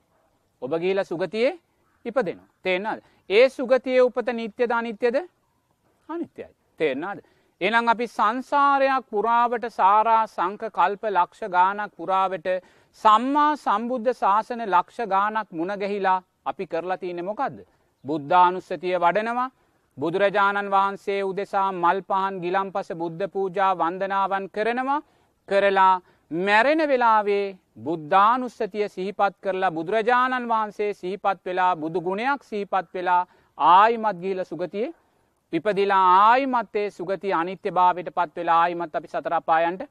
ඔබ 0.62 0.72
ගීල 0.76 1.04
සුගතියේ 1.04 1.58
ඉප 2.06 2.18
දෙනවා. 2.20 2.48
තේෙන්න්නද. 2.64 3.02
ඒ 3.30 3.50
සුගතිය 3.50 4.00
උපත 4.02 4.34
නිත්‍යද 4.34 4.72
අනිත්‍යද 4.72 5.18
අනිත්‍යයි. 6.10 6.50
තේරනාද. 6.80 7.20
එනම් 7.62 7.88
අපි 7.88 8.06
සංසාරයක් 8.10 9.10
පුරාවට 9.12 9.66
සාරා 9.72 10.22
සංක 10.28 10.72
කල්ප 10.72 11.04
ලක්ෂ 11.10 11.50
ගානක් 11.50 11.92
පුරාවට 11.96 12.48
සම්මා 13.04 13.52
සම්බුද්ධ 13.58 14.14
ශාසන 14.16 14.64
ලක්ෂ 14.66 15.00
ගානක් 15.08 15.50
මුණගැහිලා 15.52 16.20
අපි 16.46 16.66
කරලා 16.68 16.98
තියනෙ 16.98 17.22
මොකක්ද. 17.24 17.60
බුද්ධානුස්සතිය 18.06 18.96
වඩනවා 18.98 19.50
බුදුරජාණන් 19.98 20.72
වහන්සේ 20.72 21.20
උදෙසා 21.24 21.68
මල් 21.74 22.00
පහන් 22.04 22.38
ගිලම්පස 22.42 22.90
බුද්ධ 22.96 23.26
පූජා 23.28 23.72
වන්දනාවන් 23.76 24.46
කරනවා 24.50 25.02
කරලා 25.50 25.94
මැරෙන 26.32 26.82
වෙලාවේ 26.88 27.46
බුද්ධානුස්සතිය 27.84 28.88
සිහිපත් 28.88 29.36
කරලා 29.42 29.72
බුදුරජාණන් 29.72 30.50
වහන්සේ 30.50 30.94
සිහිපත් 30.94 31.46
වෙලා 31.46 31.74
බුදු 31.76 32.02
ගුණයක් 32.02 32.44
සිහිපත් 32.44 32.90
වෙලා 32.94 33.22
ආයිමත් 33.58 34.18
ගිහිල 34.24 34.44
සුගතියේ 34.46 34.96
පිපදිලා 35.54 36.04
ආයිමත්තේ 36.24 36.88
සුගති 36.92 37.34
අනිත්‍ය 37.34 37.72
භාවයට 37.72 38.10
පත් 38.12 38.36
වෙලා 38.36 38.58
ආයිමත් 38.62 38.96
අපි 38.96 39.08
සතරපායන්ට 39.08 39.82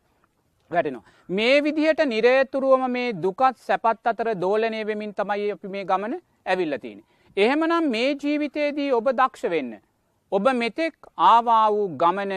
වැටෙනවා. 0.71 1.05
මේ 1.29 1.57
විදිහට 1.65 2.01
නිරේතුරුවම 2.07 2.85
මේ 2.91 3.09
දුකත් 3.17 3.57
සැපත් 3.59 4.07
අතර 4.07 4.29
දෝලනය 4.37 4.81
වෙමින් 4.87 5.15
තමයි 5.15 5.51
අපි 5.53 5.69
මේ 5.69 5.85
ගමන 5.85 6.15
ඇවිල්ලතින. 6.47 6.99
එහෙමනම් 7.37 7.91
මේ 7.91 8.15
ජීවිතයේදී 8.15 8.93
ඔබ 8.93 9.11
දක්ෂ 9.13 9.51
වෙන්න. 9.51 9.73
ඔබ 10.33 10.45
මෙතෙක් 10.55 10.95
ආවා 11.17 11.67
වූ 11.71 11.89
ගමන 11.97 12.35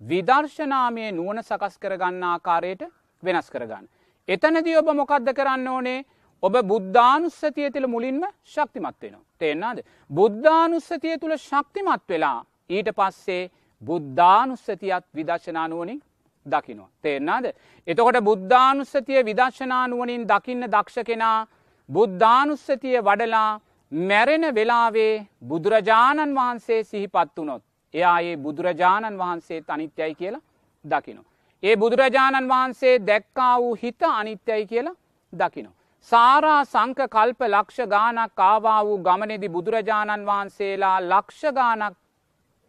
විදර්ශනාමය 0.00 1.12
නුවන 1.12 1.42
සකස් 1.42 1.78
කරගන්න 1.78 2.22
ආකාරයට 2.24 2.82
වෙනස් 3.22 3.50
කරගන්න. 3.50 3.86
එතනදී 4.28 4.76
ඔබ 4.76 4.88
මොකක්ද 4.92 5.28
කරන්න 5.32 5.68
ඕනේ 5.68 6.04
ඔබ 6.42 6.54
බුද්ධානුස්සතිය 6.62 7.70
තුළ 7.70 7.86
මුලින්ම 7.86 8.22
ශක්තිමත් 8.44 8.96
වෙනවා. 9.02 9.24
තේෙන්නාද. 9.38 9.78
බුද්ධානුස්සතිය 10.10 11.18
තුළ 11.18 11.36
ශක්තිමත් 11.38 12.08
වෙලා 12.08 12.38
ඊට 12.70 12.88
පස්සේ 12.92 13.50
බුද්ධානුස්සතියත් 13.82 15.04
විදශනානුවනින් 15.14 16.00
දකිනවා. 16.46 16.88
තේරනාද. 17.02 17.46
එතකොට 17.88 18.18
බුද්ධානුස්සතිය 18.20 19.24
විදශනානුවනින් 19.24 20.26
දකින්න 20.26 20.66
දක්ෂ 20.66 21.06
කෙනා 21.06 21.46
බුද්ධානුස්සතිය 21.88 22.98
වඩලා 23.00 23.60
මැරෙන 23.92 24.54
වෙලාවේ 24.54 25.26
බුදුරජාණන් 25.42 26.34
වහන්සේ 26.34 26.82
සිහිපත් 26.84 27.36
වනොත්. 27.36 27.62
එයා 27.94 28.18
ඒ 28.20 28.36
බුදුරජාණන් 28.38 29.18
වහන්සේ 29.18 29.62
අනිත්‍යයි 29.68 30.14
කියලා 30.14 30.42
දකිනවා. 30.84 31.30
ඒ 31.62 31.76
බුදුරජාණන් 31.76 32.48
වහන්සේ 32.48 32.94
දැක්කා 33.00 33.54
වූ 33.60 33.74
හිත 33.74 34.02
අනිත්‍යයි 34.02 34.66
කියලා 34.66 34.94
දකිනවා. 35.32 35.74
සාරා 36.08 36.64
සංක 36.64 37.00
කල්ප 37.08 37.40
ලක්ෂ 37.46 37.86
ගානක් 37.88 38.32
කාවා 38.34 38.80
වූ 38.84 38.98
ගමනෙදි 38.98 39.48
බුදුරජාණන් 39.48 40.26
වහන්සේලා 40.26 40.96
ලක්ෂ 41.02 41.42
ගානක් 41.52 41.96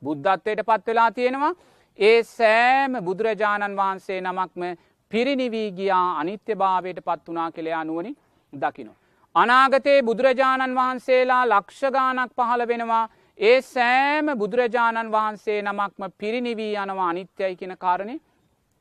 බුද්ධත්වයට 0.01 0.62
පත් 0.63 0.88
වෙලා 0.88 1.12
තියෙනවා 1.12 1.54
ඒ 1.99 2.19
සෑම 2.30 2.93
බුදුරජාණන් 3.01 3.78
වහන්සේ 3.78 4.19
නමක්ම 4.21 4.63
පිරිනිවී 5.12 5.71
ගියා 5.71 6.19
අනිත්‍ය 6.19 6.56
භාවයට 6.56 6.99
පත් 7.01 7.25
වනා 7.28 7.49
කෙළයා 7.51 7.84
නුවනින් 7.84 8.15
දකිනවා. 8.54 9.05
අනාගතයේ 9.36 10.02
බුදුරජාණන් 10.02 10.76
වහන්සේලා 10.76 11.43
ලක්ෂගානක් 11.48 12.32
පහළ 12.34 12.67
වෙනවා 12.67 13.04
ඒ 13.39 13.58
සෑම 13.63 14.28
බුදුරජාණන් 14.36 15.12
වහන්සේ 15.12 15.62
නමක්ම 15.62 16.04
පිරිනිවී 16.17 16.76
යනවා 16.76 17.10
අනිත්‍යයි 17.10 17.56
කියෙන 17.56 17.78
කාරණය 17.78 18.15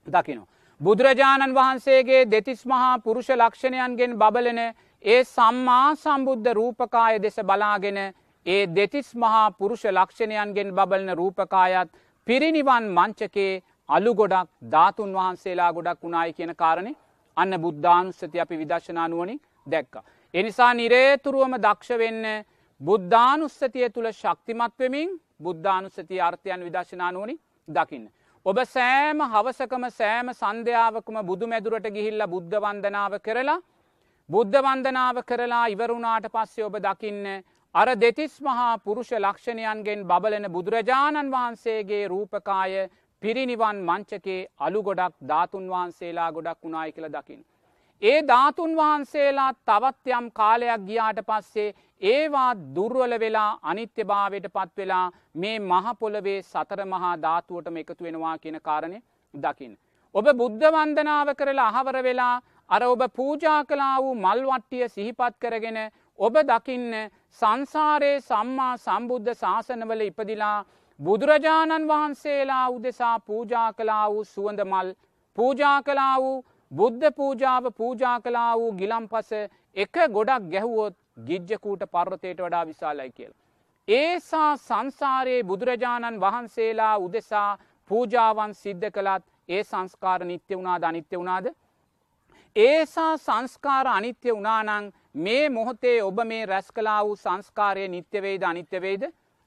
දකිනවා. 0.06 0.46
බුදුරජාණන් 0.80 1.54
වහන්සේගේ 1.54 2.22
දෙතිස් 2.26 2.62
මහා 2.66 2.98
පුරුෂ 3.00 3.28
ලක්ෂණයන්ගෙන් 3.32 4.16
බබලන 4.16 4.60
ඒ 5.04 5.20
සම්මා 5.26 5.88
සම්බුද්ධ 5.96 6.52
රූපකාය 6.52 7.18
දෙස 7.18 7.36
බලාගෙන 7.42 7.98
ඒ 8.46 8.62
දෙතිස් 8.68 9.08
මහා 9.16 9.44
පුරුෂ 9.52 9.84
ලක්ෂණයන්ගෙන් 9.92 10.70
බබලන 10.72 11.10
රූපකායත් 11.14 11.94
පිරිනිවන් 12.26 12.84
මංචකේ 12.92 13.52
අලු 13.88 14.14
ගොඩක් 14.14 14.48
ධාතුන් 14.70 15.10
වහන්සේලා 15.12 15.72
ගොඩක් 15.72 16.02
වුණායි 16.02 16.32
කියන 16.32 16.54
කාරණය 16.56 16.92
අන්න 17.36 17.60
බුද්ධානුස්සති 17.60 18.40
අපි 18.40 18.54
විදශනානුවනින් 18.56 19.40
දැක්ක. 19.66 19.94
එනිසා 20.34 20.72
නිරේතුරුවම 20.74 21.54
දක්ෂ 21.58 21.98
වෙන්න 21.98 22.24
බුද්ධානුස්සතිය 22.80 23.88
තුළ 23.90 24.08
ශක්තිමත්වමින් 24.12 25.10
බුද්ධානුස්සති 25.40 26.20
අර්ථයන් 26.20 26.64
විදශනානුවනි 26.64 27.36
දකින්න. 27.68 28.08
ඔබ 28.46 28.58
සෑම 28.66 29.22
හවසකම 29.26 29.84
සෑම 29.92 30.32
සන්ධ්‍යාවකම 30.32 31.20
බුදු 31.22 31.46
මැදුරට 31.46 31.86
ගිහිල්ල 31.90 32.26
බුද්ධ 32.26 32.58
වන්දනාව 32.58 33.14
කරලා 33.20 33.56
බුද්ධ 34.28 34.58
වන්දනාව 34.60 35.22
කරලා 35.24 35.62
ඉවරුණාට 35.68 36.28
පස්සේ 36.30 36.66
ඔබ 36.66 36.76
දකින්න 36.80 37.30
අර 37.74 37.88
දෙතිස් 37.96 38.36
මහා 38.40 38.68
පුරුෂ 38.80 39.14
ලක්ෂණයන්ගෙන් 39.16 40.04
බබලන 40.04 40.50
බුදුරජාණන් 40.50 41.32
වහන්සේගේ 41.32 42.04
රූපකාය 42.08 42.76
පිරිනිවන් 43.22 43.78
මංචකේ 43.84 44.40
අලු 44.60 44.82
ගොඩක් 44.82 45.16
ධාතුන් 45.24 45.66
වහන්සේලා 45.68 46.30
ගොඩක් 46.32 46.58
වුණායි 46.62 46.92
කියල 46.92 47.08
දකිින්. 47.10 47.42
ඒ 48.04 48.16
ධාතුන් 48.22 48.72
වහන්සේලා 48.76 49.50
තවත් 49.62 50.10
යම් 50.14 50.26
කාලයක් 50.32 50.82
ගියාට 50.88 51.20
පස්සේ 51.22 51.74
ඒවා 52.02 52.50
දුර්වල 52.74 53.14
වෙලා 53.18 53.50
අනිත්‍ය 53.64 54.04
භාවයට 54.04 54.48
පත් 54.50 54.76
වෙලා 54.76 55.06
මේ 55.34 55.54
මහපොළවේ 55.62 56.36
සතර 56.42 56.82
මහා 56.86 57.14
ධාතුවටම 57.18 57.76
එකතු 57.76 58.06
වෙනවා 58.06 58.34
කියන 58.38 58.58
කාරණය 58.62 58.98
දකිින්. 59.34 59.72
ඔබ 60.14 60.26
බුද්ධ 60.34 60.66
වන්දනාව 60.70 61.32
කරලා 61.34 61.70
අහවර 61.72 61.98
වෙලා 62.02 62.34
අර 62.70 62.82
ඔබ 62.84 63.02
පූජා 63.12 63.58
කලා 63.64 63.96
වූ 63.98 64.14
මල්වට්ටිය 64.16 64.88
සිහිපත් 64.88 65.40
කරගෙන 65.40 65.80
ඔබ 66.18 66.36
දකින්න 66.44 66.92
සංසාරයේ 67.38 68.22
සම්මා 68.22 68.72
සම්බුද්ධ 68.78 69.34
ශාසනවල 69.36 70.02
ඉපදිලා 70.02 70.56
බුදුරජාණන් 71.00 71.88
වහන්සේලා 71.88 72.64
උදෙසා 72.70 73.18
පූජා 73.22 73.68
කලා 73.74 74.06
වූ 74.08 74.24
සුවඳ 74.26 74.60
මල් 74.64 74.98
පූජා 75.38 75.78
කලා 75.82 76.16
වූ 76.18 76.38
බුද්ධ 76.74 77.10
පූජාව 77.12 77.64
පූජා 77.72 78.16
කලා 78.20 78.52
වූ 78.56 78.72
ගිලම් 78.72 79.08
පස 79.08 79.32
එක 79.76 79.94
ගොඩක් 80.10 80.50
ගැහුවොත් 80.50 80.96
ගිජ්ජකූට 81.20 81.82
පර්වතයට 81.88 82.38
වඩා 82.38 82.64
විශාලයි 82.66 83.10
කියලා. 83.10 83.40
ඒසා 83.88 84.56
සංසාරයේ 84.58 85.42
බුදුරජාණන් 85.42 86.20
වහන්සේලා 86.20 86.94
උදෙසා 86.98 87.50
පූජාවන් 87.90 88.54
සිද්ධ 88.54 88.90
කළත් 88.90 89.24
ඒ 89.48 89.62
සංස්කාර 89.64 90.24
නිත්‍ය 90.24 90.56
වුණාද 90.56 90.82
අනිත්‍ය 90.82 91.16
වුණාද. 91.16 91.46
ඒසා 92.56 93.16
සංස්කාර 93.18 93.86
අනිත්‍ය 93.88 94.32
වනානං 94.32 94.92
මේ 95.16 95.50
මොහොතේ 95.50 96.02
ඔබ 96.02 96.18
මේ 96.24 96.46
රැස් 96.46 96.72
කලා 96.72 97.00
වූ 97.04 97.16
සංස්කාරය 97.16 97.88
නිත්‍යවේද 97.88 98.42
අනිත්‍යවේද 98.42 99.02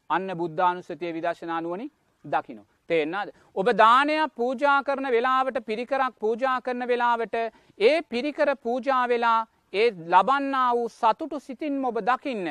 අන්න 0.09 0.37
බුද්ධානුස්සතිය 0.37 1.13
විදශනානුවනි 1.13 1.91
දකිනු. 2.25 2.63
තේෙන්න්නද. 2.89 3.33
ඔබ 3.55 3.67
දානයක් 3.75 4.35
පූජා 4.35 4.79
කරන 4.83 5.11
වෙලාවට 5.11 5.59
පිරිකරක් 5.65 6.15
පූජා 6.19 6.57
කරන 6.61 6.87
වෙලාවට 6.87 7.35
ඒ 7.79 8.01
පිරිකර 8.05 8.55
පූජා 8.59 9.03
වෙලා 9.07 9.39
ඒ 9.73 9.89
ලබන්නා 10.07 10.69
වූ 10.73 10.89
සතුටු 10.91 11.39
සිතින් 11.39 11.85
ඔබ 11.85 11.99
දකින්න. 12.03 12.47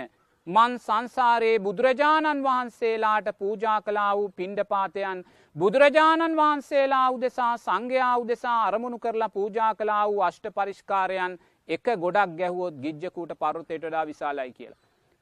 මන් 0.47 0.75
සංසාරයේ 0.79 1.59
බුදුරජාණන් 1.61 2.43
වහන්සේලාට 2.43 3.29
පූජා 3.39 3.79
කලා 3.83 4.11
වූ 4.17 4.29
පිණ්ඩපාතයන් 4.31 5.25
බුදුරජාණන් 5.57 6.37
වහන්සේලා 6.37 7.09
උදෙසා 7.11 7.55
සංඝයා 7.59 8.15
උදෙසා 8.19 8.59
අරමුණු 8.65 8.99
කරලා 8.99 9.29
පූජා 9.31 9.75
කලා 9.75 10.05
වූ 10.09 10.21
අෂ්ට 10.23 10.47
පරිෂ්කාරයන් 10.55 11.39
එක 11.69 11.91
ගොඩක් 11.99 12.37
ගැහුවොත් 12.39 12.79
ගිජ්ජකූට 12.83 13.33
පරුතයට 13.37 13.83
වඩා 13.83 14.07
විශාලයි 14.07 14.53
කියලා. 14.53 14.79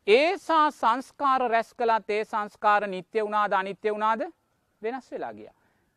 ඒසා 0.07 0.71
සංස්කාර 0.73 1.51
රැස් 1.51 1.75
කළත් 1.75 2.11
ඒ 2.11 2.25
සංස්කාර 2.25 2.87
නිත්‍ය 2.89 3.21
වුණාද 3.21 3.53
අනිත්‍ය 3.55 3.91
වුණාද 3.91 4.27
වෙනස් 4.85 5.13
වෙලා 5.13 5.33
ගිය. 5.33 5.49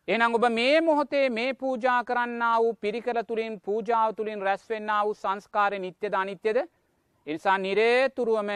එනම් 0.08 0.34
ඔබ 0.34 0.44
මේ 0.50 0.80
මොහොතේ 0.82 1.26
මේ 1.30 1.50
පූජා 1.54 2.00
කරන්න 2.04 2.44
වූ 2.54 2.72
පිරිකර 2.76 3.18
තුළින් 3.24 3.60
පූජාව 3.60 4.14
තුළින් 4.14 4.40
රැස්වෙන්න 4.40 4.92
වූ 4.98 5.14
සංස්කාරය 5.14 5.78
නිත්‍යද 5.78 6.14
අනිත්‍යද. 6.14 6.58
එනිසා 7.26 7.58
නිරේතුරුවම 7.58 8.50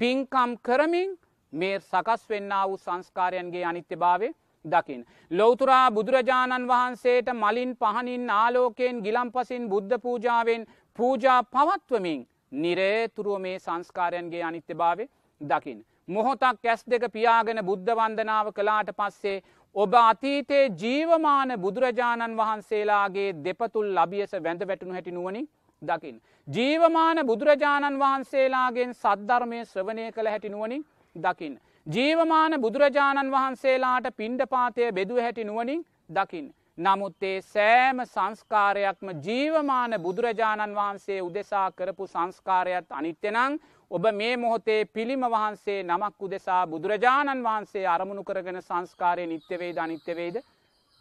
පින්කම් 0.00 0.50
කරමින් 0.62 1.10
මේ 1.52 1.76
සකස් 1.80 2.28
වෙන්න 2.28 2.52
වූ 2.62 2.76
සංස්කාරයන්ගේ 2.78 3.64
අනිත්‍ය 3.64 3.96
භාවය 3.96 4.28
දකිින්. 4.64 5.02
ලොවතුරා 5.30 5.90
බුදුරජාණන් 5.90 6.68
වහන්සේට 6.68 7.28
මලින් 7.34 7.76
පහනින් 7.76 8.30
ආලෝකයෙන් 8.32 9.02
ගිලම් 9.02 9.30
පසින් 9.32 9.68
බුද්ධ 9.68 9.98
පූජාවෙන් 9.98 10.66
පූජා 10.98 11.40
පවත්වමින් 11.46 12.26
නිරේතුරුව 12.52 13.38
මේ 13.40 13.58
සංස්කාරයන්ගේ 13.58 14.42
අනිත්‍ය 14.42 14.74
භාවය 14.74 15.04
දකිින්. 15.40 15.78
මොහොතක් 16.08 16.64
ඇස් 16.64 16.82
දෙක 16.84 17.04
පියාගෙන 17.12 17.60
බුද්ධ 17.64 17.92
වන්දනාව 17.92 18.52
කලාට 18.52 18.90
පස්සේ 18.92 19.42
ඔබ 19.76 19.94
අතීතයේ 19.94 20.68
ජීවමාන 20.74 21.50
බුදුරජාණන් 21.60 22.36
වහන්සේලාගේ 22.36 23.28
දෙපතුල් 23.44 23.88
ලබියස 23.96 24.32
වැඳ 24.38 24.62
වැටුණු 24.62 24.94
හැටි 24.94 25.12
නුවනින් 25.12 25.48
දකිින්. 25.82 26.16
ජීවමාන 26.48 27.18
බුදුරජාණන් 27.26 27.98
වහන්සේලාගෙන් 27.98 28.94
සද්ධර්මය 28.94 29.58
ශ්‍රවණය 29.64 30.06
කළ 30.12 30.28
හැටි 30.28 30.48
නුවනින් 30.48 30.86
දකිින්. 31.16 31.60
ජීවමාන 31.86 32.60
බුදුරජාණන් 32.60 33.32
වහන්සේලාට 33.32 34.06
පිණ්ඩපාතය 34.16 34.92
බෙදුව 34.92 35.20
හැටි 35.20 35.44
නුවනින් 35.44 35.84
දකිින්. 36.10 36.48
නමුත් 36.78 37.22
ඒ 37.22 37.36
සෑම 37.44 38.00
සංස්කාරයක්ම 38.06 39.08
ජීවමාන 39.22 40.00
බුදුරජාණන් 40.00 40.74
වහන්සේ 40.74 41.20
උදෙසා 41.22 41.68
කරපු 41.72 42.06
සංස්කාරයත් 42.06 42.90
අනිත්‍යනං 42.92 43.60
ඔබ 43.90 44.06
මේ 44.12 44.36
මොහොතේ 44.36 44.84
පිළිම 44.86 45.24
වහන්සේ 45.26 45.82
නමක් 45.84 46.16
උදෙසා 46.20 46.62
බුදුරජාණන් 46.66 47.42
වහන්සේ 47.42 47.86
අරමුණු 47.88 48.22
කරගෙන 48.24 48.58
සංස්කාරය 48.60 49.26
නිත්‍යවේද 49.26 49.76
අනිත්‍යවේද 49.78 50.36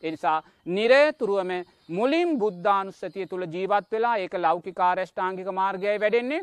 එනිසා 0.04 0.44
නිරේතුරුවම 0.68 1.52
මුලින් 1.90 2.36
බුද්ධානුස්සතිය 2.38 3.26
තුළ 3.28 3.46
ජීවත් 3.48 3.88
වෙලා 3.92 4.16
ඒක 4.18 4.34
ලෞකික 4.38 4.80
ආරෂ්ඨාංගික 4.82 5.50
මාර්ගය 5.54 5.96
වැඩෙන්නේ 5.96 6.42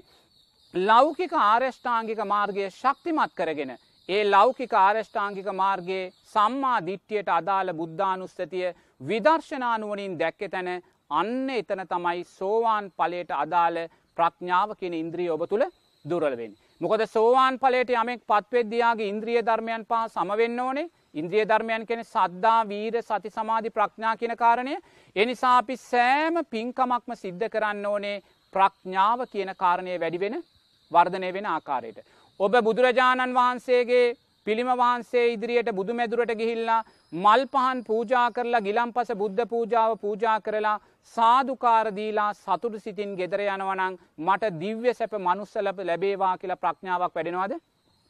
ලෞකික 0.75 1.33
ආරෂ්ඨාංගික 1.35 2.25
මාර්ගය 2.27 2.67
ශක්තිමත් 2.71 3.35
කරගෙන. 3.35 3.73
ඒ 4.09 4.25
ලෞකික 4.27 4.73
ආරෂ්ඨාංගික 4.75 5.49
මාර්ගයේ 5.55 6.11
සම්මා 6.27 6.79
දිට්ටියට 6.81 7.29
අදාළ 7.31 7.73
බුද්ධානුස්සතිය 7.75 8.75
විදර්ශනානුවනින් 9.01 10.19
දැක්ක 10.19 10.43
තැන 10.49 10.71
අන්න 11.11 11.51
එතන 11.51 11.85
තමයි 11.87 12.25
සෝවාන් 12.27 12.91
පලයට 12.93 13.31
අදාළ 13.37 13.79
ප්‍රඥාව 14.19 14.77
කියෙන 14.77 14.95
ඉන්ද්‍රිය 14.95 15.31
ඔබ 15.31 15.47
තුළ 15.47 15.67
දුරලවෙන්. 16.05 16.53
මොකද 16.81 17.03
සෝවාන් 17.07 17.59
පලට 17.59 17.91
යමෙක් 17.93 18.23
පත්වෙද්දයාගේ 18.25 19.09
ඉන්ද්‍රිය 19.09 19.41
ධර්මයන් 19.41 19.85
පා 19.85 20.09
සමවෙන්න 20.09 20.61
ඕනේ 20.61 20.89
ඉන්ද්‍රිය 21.15 21.45
ධර්මයන් 21.45 21.87
කෙන 21.87 22.03
සද්දා 22.05 22.61
වීර 22.65 22.97
සති 23.01 23.31
සමාධි 23.31 23.71
ප්‍රඥා 23.71 24.17
කියන 24.17 24.35
කාරණය 24.37 24.75
එනිසා 25.17 25.53
අපි 25.59 25.77
සෑම 25.83 26.41
පින්කමක්ම 26.47 27.15
සිද්ධ 27.15 27.47
කරන්න 27.49 27.87
ඕනේ 27.87 28.17
ප්‍රඥාව 28.53 29.23
කියන 29.27 29.53
කාරණය 29.57 29.95
වැඩිවෙන 29.97 30.43
වර්ධනය 30.91 31.31
වෙන 31.33 31.47
ආකාරයට. 31.49 31.99
ඔබ 32.41 32.53
බුදුරජාණන් 32.61 33.35
වහන්සේගේ 33.35 34.17
පිළිම 34.47 34.71
වහන්සේ 34.75 35.27
ඉදිරියට 35.29 35.71
බුදු 35.73 35.95
මැදුරට 35.95 36.35
ගිහිල්ලා 36.35 36.83
මල් 37.13 37.43
පහන් 37.47 37.81
පූජා 37.85 38.29
කරලා 38.31 38.61
ගිලම් 38.61 38.93
පස 38.93 39.11
බුද්ධ 39.15 39.43
පූජාව 39.47 39.91
පූජා 39.99 40.37
කරලා 40.41 40.77
සාධකාරදීලා 41.15 42.31
සතුටු 42.35 42.79
සිතින් 42.79 43.11
ගෙදර 43.17 43.41
යනවනං 43.47 43.99
මට 44.19 44.51
දිව්‍ය 44.61 44.95
සැප 44.95 45.17
මනුස්සලප 45.19 45.83
ලැබේවා 45.83 46.33
කියලා 46.39 46.57
ප්‍රඥාවක් 46.59 47.15
වැඩෙනවාද 47.15 47.55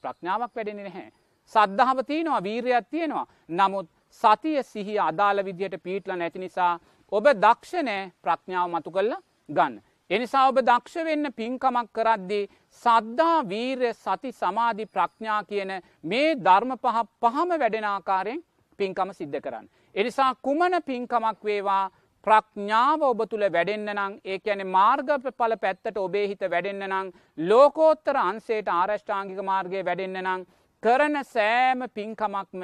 ප්‍රඥාවක් 0.05 0.53
වැඩෙන 0.53 0.79
නැහැ. 0.79 1.09
සද්ධාව 1.53 1.99
තියෙනවා 2.07 2.43
වීරයක් 2.43 2.87
තියෙනවා. 2.91 3.27
නමුත් 3.51 3.89
සතිය 4.23 4.63
සිහි 4.65 4.95
අදාළ 5.01 5.45
විදියට 5.45 5.77
පීටල 5.83 6.15
නැති 6.15 6.39
නිසා 6.39 6.73
ඔබ 7.13 7.27
දක්ෂනෑ 7.37 8.13
ප්‍රඥාව 8.23 8.71
මතු 8.71 8.91
කල්ල 8.91 9.13
ගන්න. 9.49 9.75
එනිසා 10.11 10.45
ඔබ 10.49 10.59
දක්ෂ 10.61 11.05
වෙන්න 11.05 11.33
පින්කමක් 11.33 11.91
කරද්දී 11.93 12.47
සද්ධා 12.83 13.37
වීරය 13.47 13.93
සති 13.97 14.33
සමාධි 14.35 14.87
ප්‍රඥා 14.89 15.43
කියන 15.45 15.75
මේ 16.05 16.33
ධර්ම 16.39 16.73
පහ 16.79 17.05
පහම 17.21 17.51
වැඩෙනාකාරයෙන් 17.57 18.43
පින්කම 18.79 19.11
සිද්ධ 19.13 19.41
කරන්න. 19.41 19.67
එනිසා 19.95 20.31
කුමන 20.43 20.79
පින්කමක් 20.87 21.45
වේවා 21.45 21.91
ප්‍රඥාව 22.27 23.03
ඔබ 23.03 23.21
තුළ 23.29 23.45
වැඩෙන්න්න 23.49 23.93
නං 23.95 24.15
ඒ 24.25 24.39
ඇන 24.47 24.67
මාර්ගපල 24.69 25.55
පැත්තට 25.57 25.97
ඔබේ 25.99 26.27
හිත 26.29 26.45
වැඩෙන්න්න 26.47 26.89
නං 26.91 27.13
ලෝකෝත්තර 27.49 28.17
අන්සේට 28.19 28.69
ආරෂ්ඨාංගික 28.71 29.41
මාර්ගය 29.43 29.85
වැඩෙන්න්න 29.85 30.23
නං 30.25 30.47
කරන 30.83 31.19
සෑම 31.27 31.87
පින්කමක්ම 31.95 32.63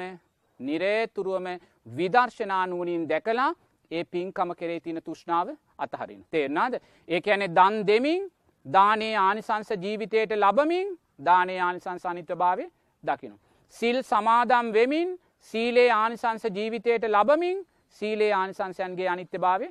නිරේතුරුවම 0.59 1.47
විදර්ශනානුවනින් 1.87 3.03
දැකලා 3.09 3.51
ඒ 3.91 4.03
පින්කම 4.05 4.55
කෙරේ 4.55 4.79
තින 4.79 5.01
තුෂ්නාව 5.01 5.47
අතහරින්. 5.77 6.25
තේරනාද 6.31 6.73
ඒක 7.07 7.27
ඇනෙ 7.27 7.47
දන් 7.49 7.87
දෙමින් 7.87 8.27
දානේ 8.65 9.15
ආනිසංස 9.17 9.69
ජීවිතයට 9.77 10.31
ලබමින් 10.37 10.97
දානේ 11.25 11.59
ආනිසංස 11.59 12.05
අනිත්‍ය 12.05 12.35
භාවය 12.35 12.65
දකිනු. 13.03 13.35
සිල් 13.75 13.97
සමාදම් 14.03 14.73
වෙමින් 14.73 15.09
සීලේ 15.47 15.89
ආනිසංස 15.93 16.43
ජීවිතයට 16.49 17.03
ලබමින් 17.05 17.65
සීලේ 18.01 18.31
ආනිසංසයන්ගේ 18.33 19.07
අනිත්‍ය 19.07 19.37
භාවය 19.37 19.67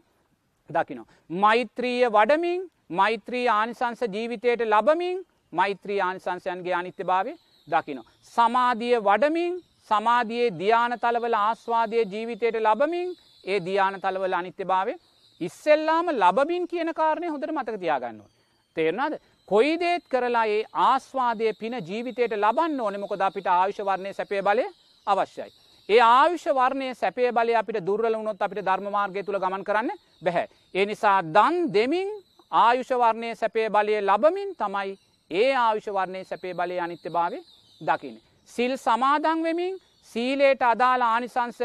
දකිනෝ. 0.70 1.06
මෛත්‍රීය 1.36 2.08
වඩමින් 2.08 2.60
මෛත්‍රී 2.90 3.46
ආනිසංස 3.48 4.00
ජීවිතයට 4.08 4.62
ලබමින් 4.64 5.24
මෛත්‍රී 5.52 6.00
ආනිසංසයන්ගේ 6.00 6.74
අනිත්‍ය 6.74 7.04
භාවය 7.04 7.32
දකිනෝ. 7.68 8.04
සමාධිය 8.34 8.96
වඩමින් 9.00 9.54
සමාධයේ 9.90 10.50
ධ්‍යාන 10.52 10.98
තලවල 10.98 11.36
ආස්වාදය 11.36 12.04
ජීවිතයට 12.04 12.56
ලබමින් 12.58 13.14
ඒ 13.44 13.60
ධ්‍යාන 13.60 14.00
තලවල 14.00 14.34
අනිත්‍ය 14.34 14.64
භාවය 14.64 14.94
ඉස්සෙල්ලාම 15.40 16.06
ලබමින් 16.14 16.68
කියන 16.68 16.90
කාරණය 16.94 17.28
හොඳට 17.28 17.52
මතක 17.52 17.80
තියාගන්නවා. 17.80 18.30
තේරනාද 18.76 19.14
කොයිදේත් 19.48 20.04
කරලා 20.08 20.46
ඒ 20.46 20.62
ආස්වාදය 20.82 21.52
පින 21.54 21.74
ජීවිතයට 21.82 22.34
ලබන්න 22.36 22.80
ඕනෙ 22.80 22.98
මොකද 22.98 23.20
අපිට 23.20 23.48
ආවිශ 23.48 23.80
වර්ණය 23.82 24.12
සැපේ 24.12 24.42
බලය 24.42 24.66
අවශ්‍යයි. 25.08 25.50
ඒ 25.88 26.00
ආවිශ 26.02 26.46
වර්ණය 26.52 26.88
සැපේ 26.94 27.32
බලය 27.32 27.54
අපිට 27.54 27.80
දුර්වල 27.82 28.14
වුණොත් 28.14 28.42
අපිට 28.42 28.64
ධර්මමාර්ගය 28.64 29.22
තුළ 29.22 29.38
ගමන් 29.38 29.64
කරන්න 29.64 29.90
බැහැ. 30.22 30.46
ඒ 30.74 30.84
නිසා 30.86 31.18
දන් 31.28 31.56
දෙමින් 31.72 32.08
ආයුෂ 32.52 32.90
වර්ණය 32.94 33.34
සැපේ 33.34 33.68
බලය 33.70 34.00
ලබමින් 34.00 34.54
තමයි 34.56 34.96
ඒ 35.30 35.52
ආවිශ 35.56 35.90
වර්ණය 35.90 36.24
සැපේ 36.24 36.54
බලය 36.54 36.78
අනිත්‍ය 36.78 37.10
භාවය 37.10 37.38
දකින. 37.80 38.16
සිල් 38.48 38.76
සමාදං 38.78 39.42
වෙමින් 39.42 39.78
සීලේට 40.06 40.62
අදාළ 40.64 41.02
ආනිසංස 41.04 41.58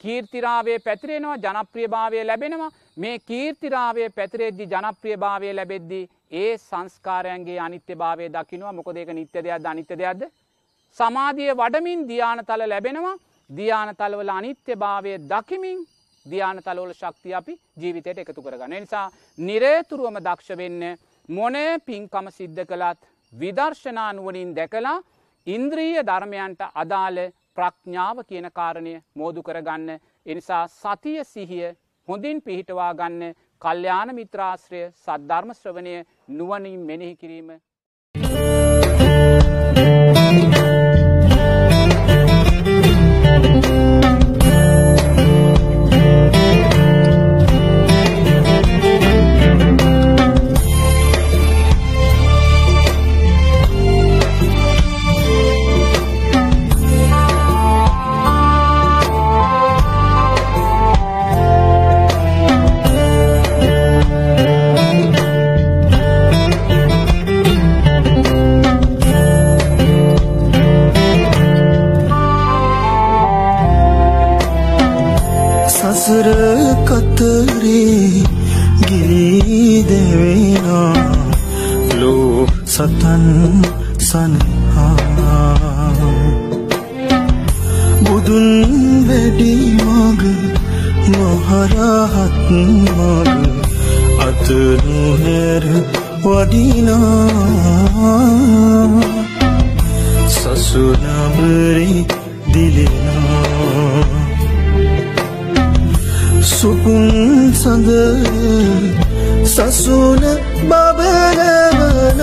කීර්තිරාවේ 0.00 0.78
පැතිරෙනවා 0.80 1.36
ජනප්‍රියභාවය 1.38 2.24
ලැබෙනවා 2.24 2.70
මේ 2.96 3.18
කීර්තිරාවේ 3.20 4.08
පැතිරෙද්දි 4.10 4.64
ජනප්‍රියභාවය 4.66 5.52
ලැබෙද්දී 5.54 6.04
ඒ 6.32 6.52
සංස්කාරයන්ගේ 6.58 7.58
අනිත්‍ය 7.60 7.94
භාවය 7.94 8.28
දකිනවා 8.30 8.72
මොක 8.72 8.88
දෙක 8.94 9.08
නිත්‍ය 9.10 9.44
දෙයක් 9.44 9.66
අනිත්‍ය 9.66 9.98
දෙයක්ද. 9.98 10.22
සමාධිය 10.96 11.52
වඩමින් 11.52 12.06
ධ්‍යානතල 12.06 12.62
ලැබෙනවා 12.64 13.16
ධ්‍යානතලවල 13.50 14.30
අනිත්‍ය 14.30 14.76
භාවය 14.76 15.12
දකිමින් 15.24 15.78
ධ්‍යානතලවල 16.26 16.92
ශක්තිය 16.94 17.34
අපි 17.34 17.54
ජීවිතයට 17.76 18.18
එකතු 18.18 18.42
කරගන්න. 18.42 18.74
නිසා 18.76 19.06
නිරේතුරුවම 19.38 20.18
දක්ෂ 20.18 20.56
වෙන්න 20.56 20.82
මොනේ 21.28 21.78
පින්කම 21.80 22.26
සිද්ධ 22.30 22.64
කළත් 22.64 23.00
විදර්ශනානුවනින් 23.32 24.54
දැකලා 24.54 24.98
ඉන්ද්‍රීය 25.46 26.02
ධර්මයන්ට 26.02 26.60
අදාළ 26.74 27.20
ප්‍රඥාව 27.56 28.24
කියන 28.24 28.50
කාරණය 28.52 28.94
මෝදු 29.14 29.42
කරගන්න 29.42 29.88
එනිසා 30.26 30.64
සතිය 30.70 31.24
සිහිය 31.24 31.72
හොඳින් 32.08 32.42
පිහිටවා 32.42 32.92
ගන්න 32.94 33.34
කල්්‍යාන 33.62 34.14
මිත්‍රාශ්‍රය 34.14 34.82
සද්ධර්ම 34.96 35.50
ශ්‍රවණය 35.54 35.96
නුවනින් 36.30 36.80
මෙනෙහි 36.82 37.16
කිරීම 37.16 37.50
වඩිනා 96.60 97.28
සසුනබරි 100.28 101.92
දිලෙනා 102.52 104.04
සුපුන් 106.42 107.52
සඳ 107.54 107.88
සසුන 109.46 110.22
බබරවනා 110.62 112.20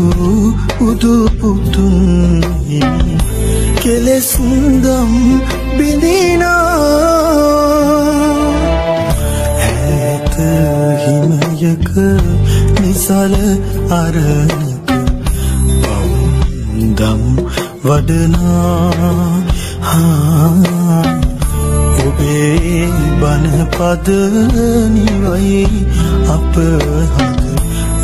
උදුපුතුන් 0.81 2.41
කෙලෙස්දම් 3.83 5.13
බිඳිනා. 5.77 6.61
ඇත 9.65 10.37
හිමයක 11.03 11.91
නිසල 12.81 13.35
අරණක 13.93 14.89
පවුන්දම් 15.83 17.23
වඩනා. 17.85 19.21
ඔබේ 22.41 22.89
බනපද 23.21 24.09
නිවයි 24.89 25.61
අප 26.27 26.55
හද 26.57 27.43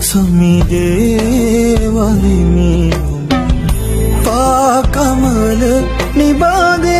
සමිදේ 0.00 1.78
වලිමි 1.90 3.09
कमल 4.96 5.62
निभा 6.18 6.54
दे 6.84 6.98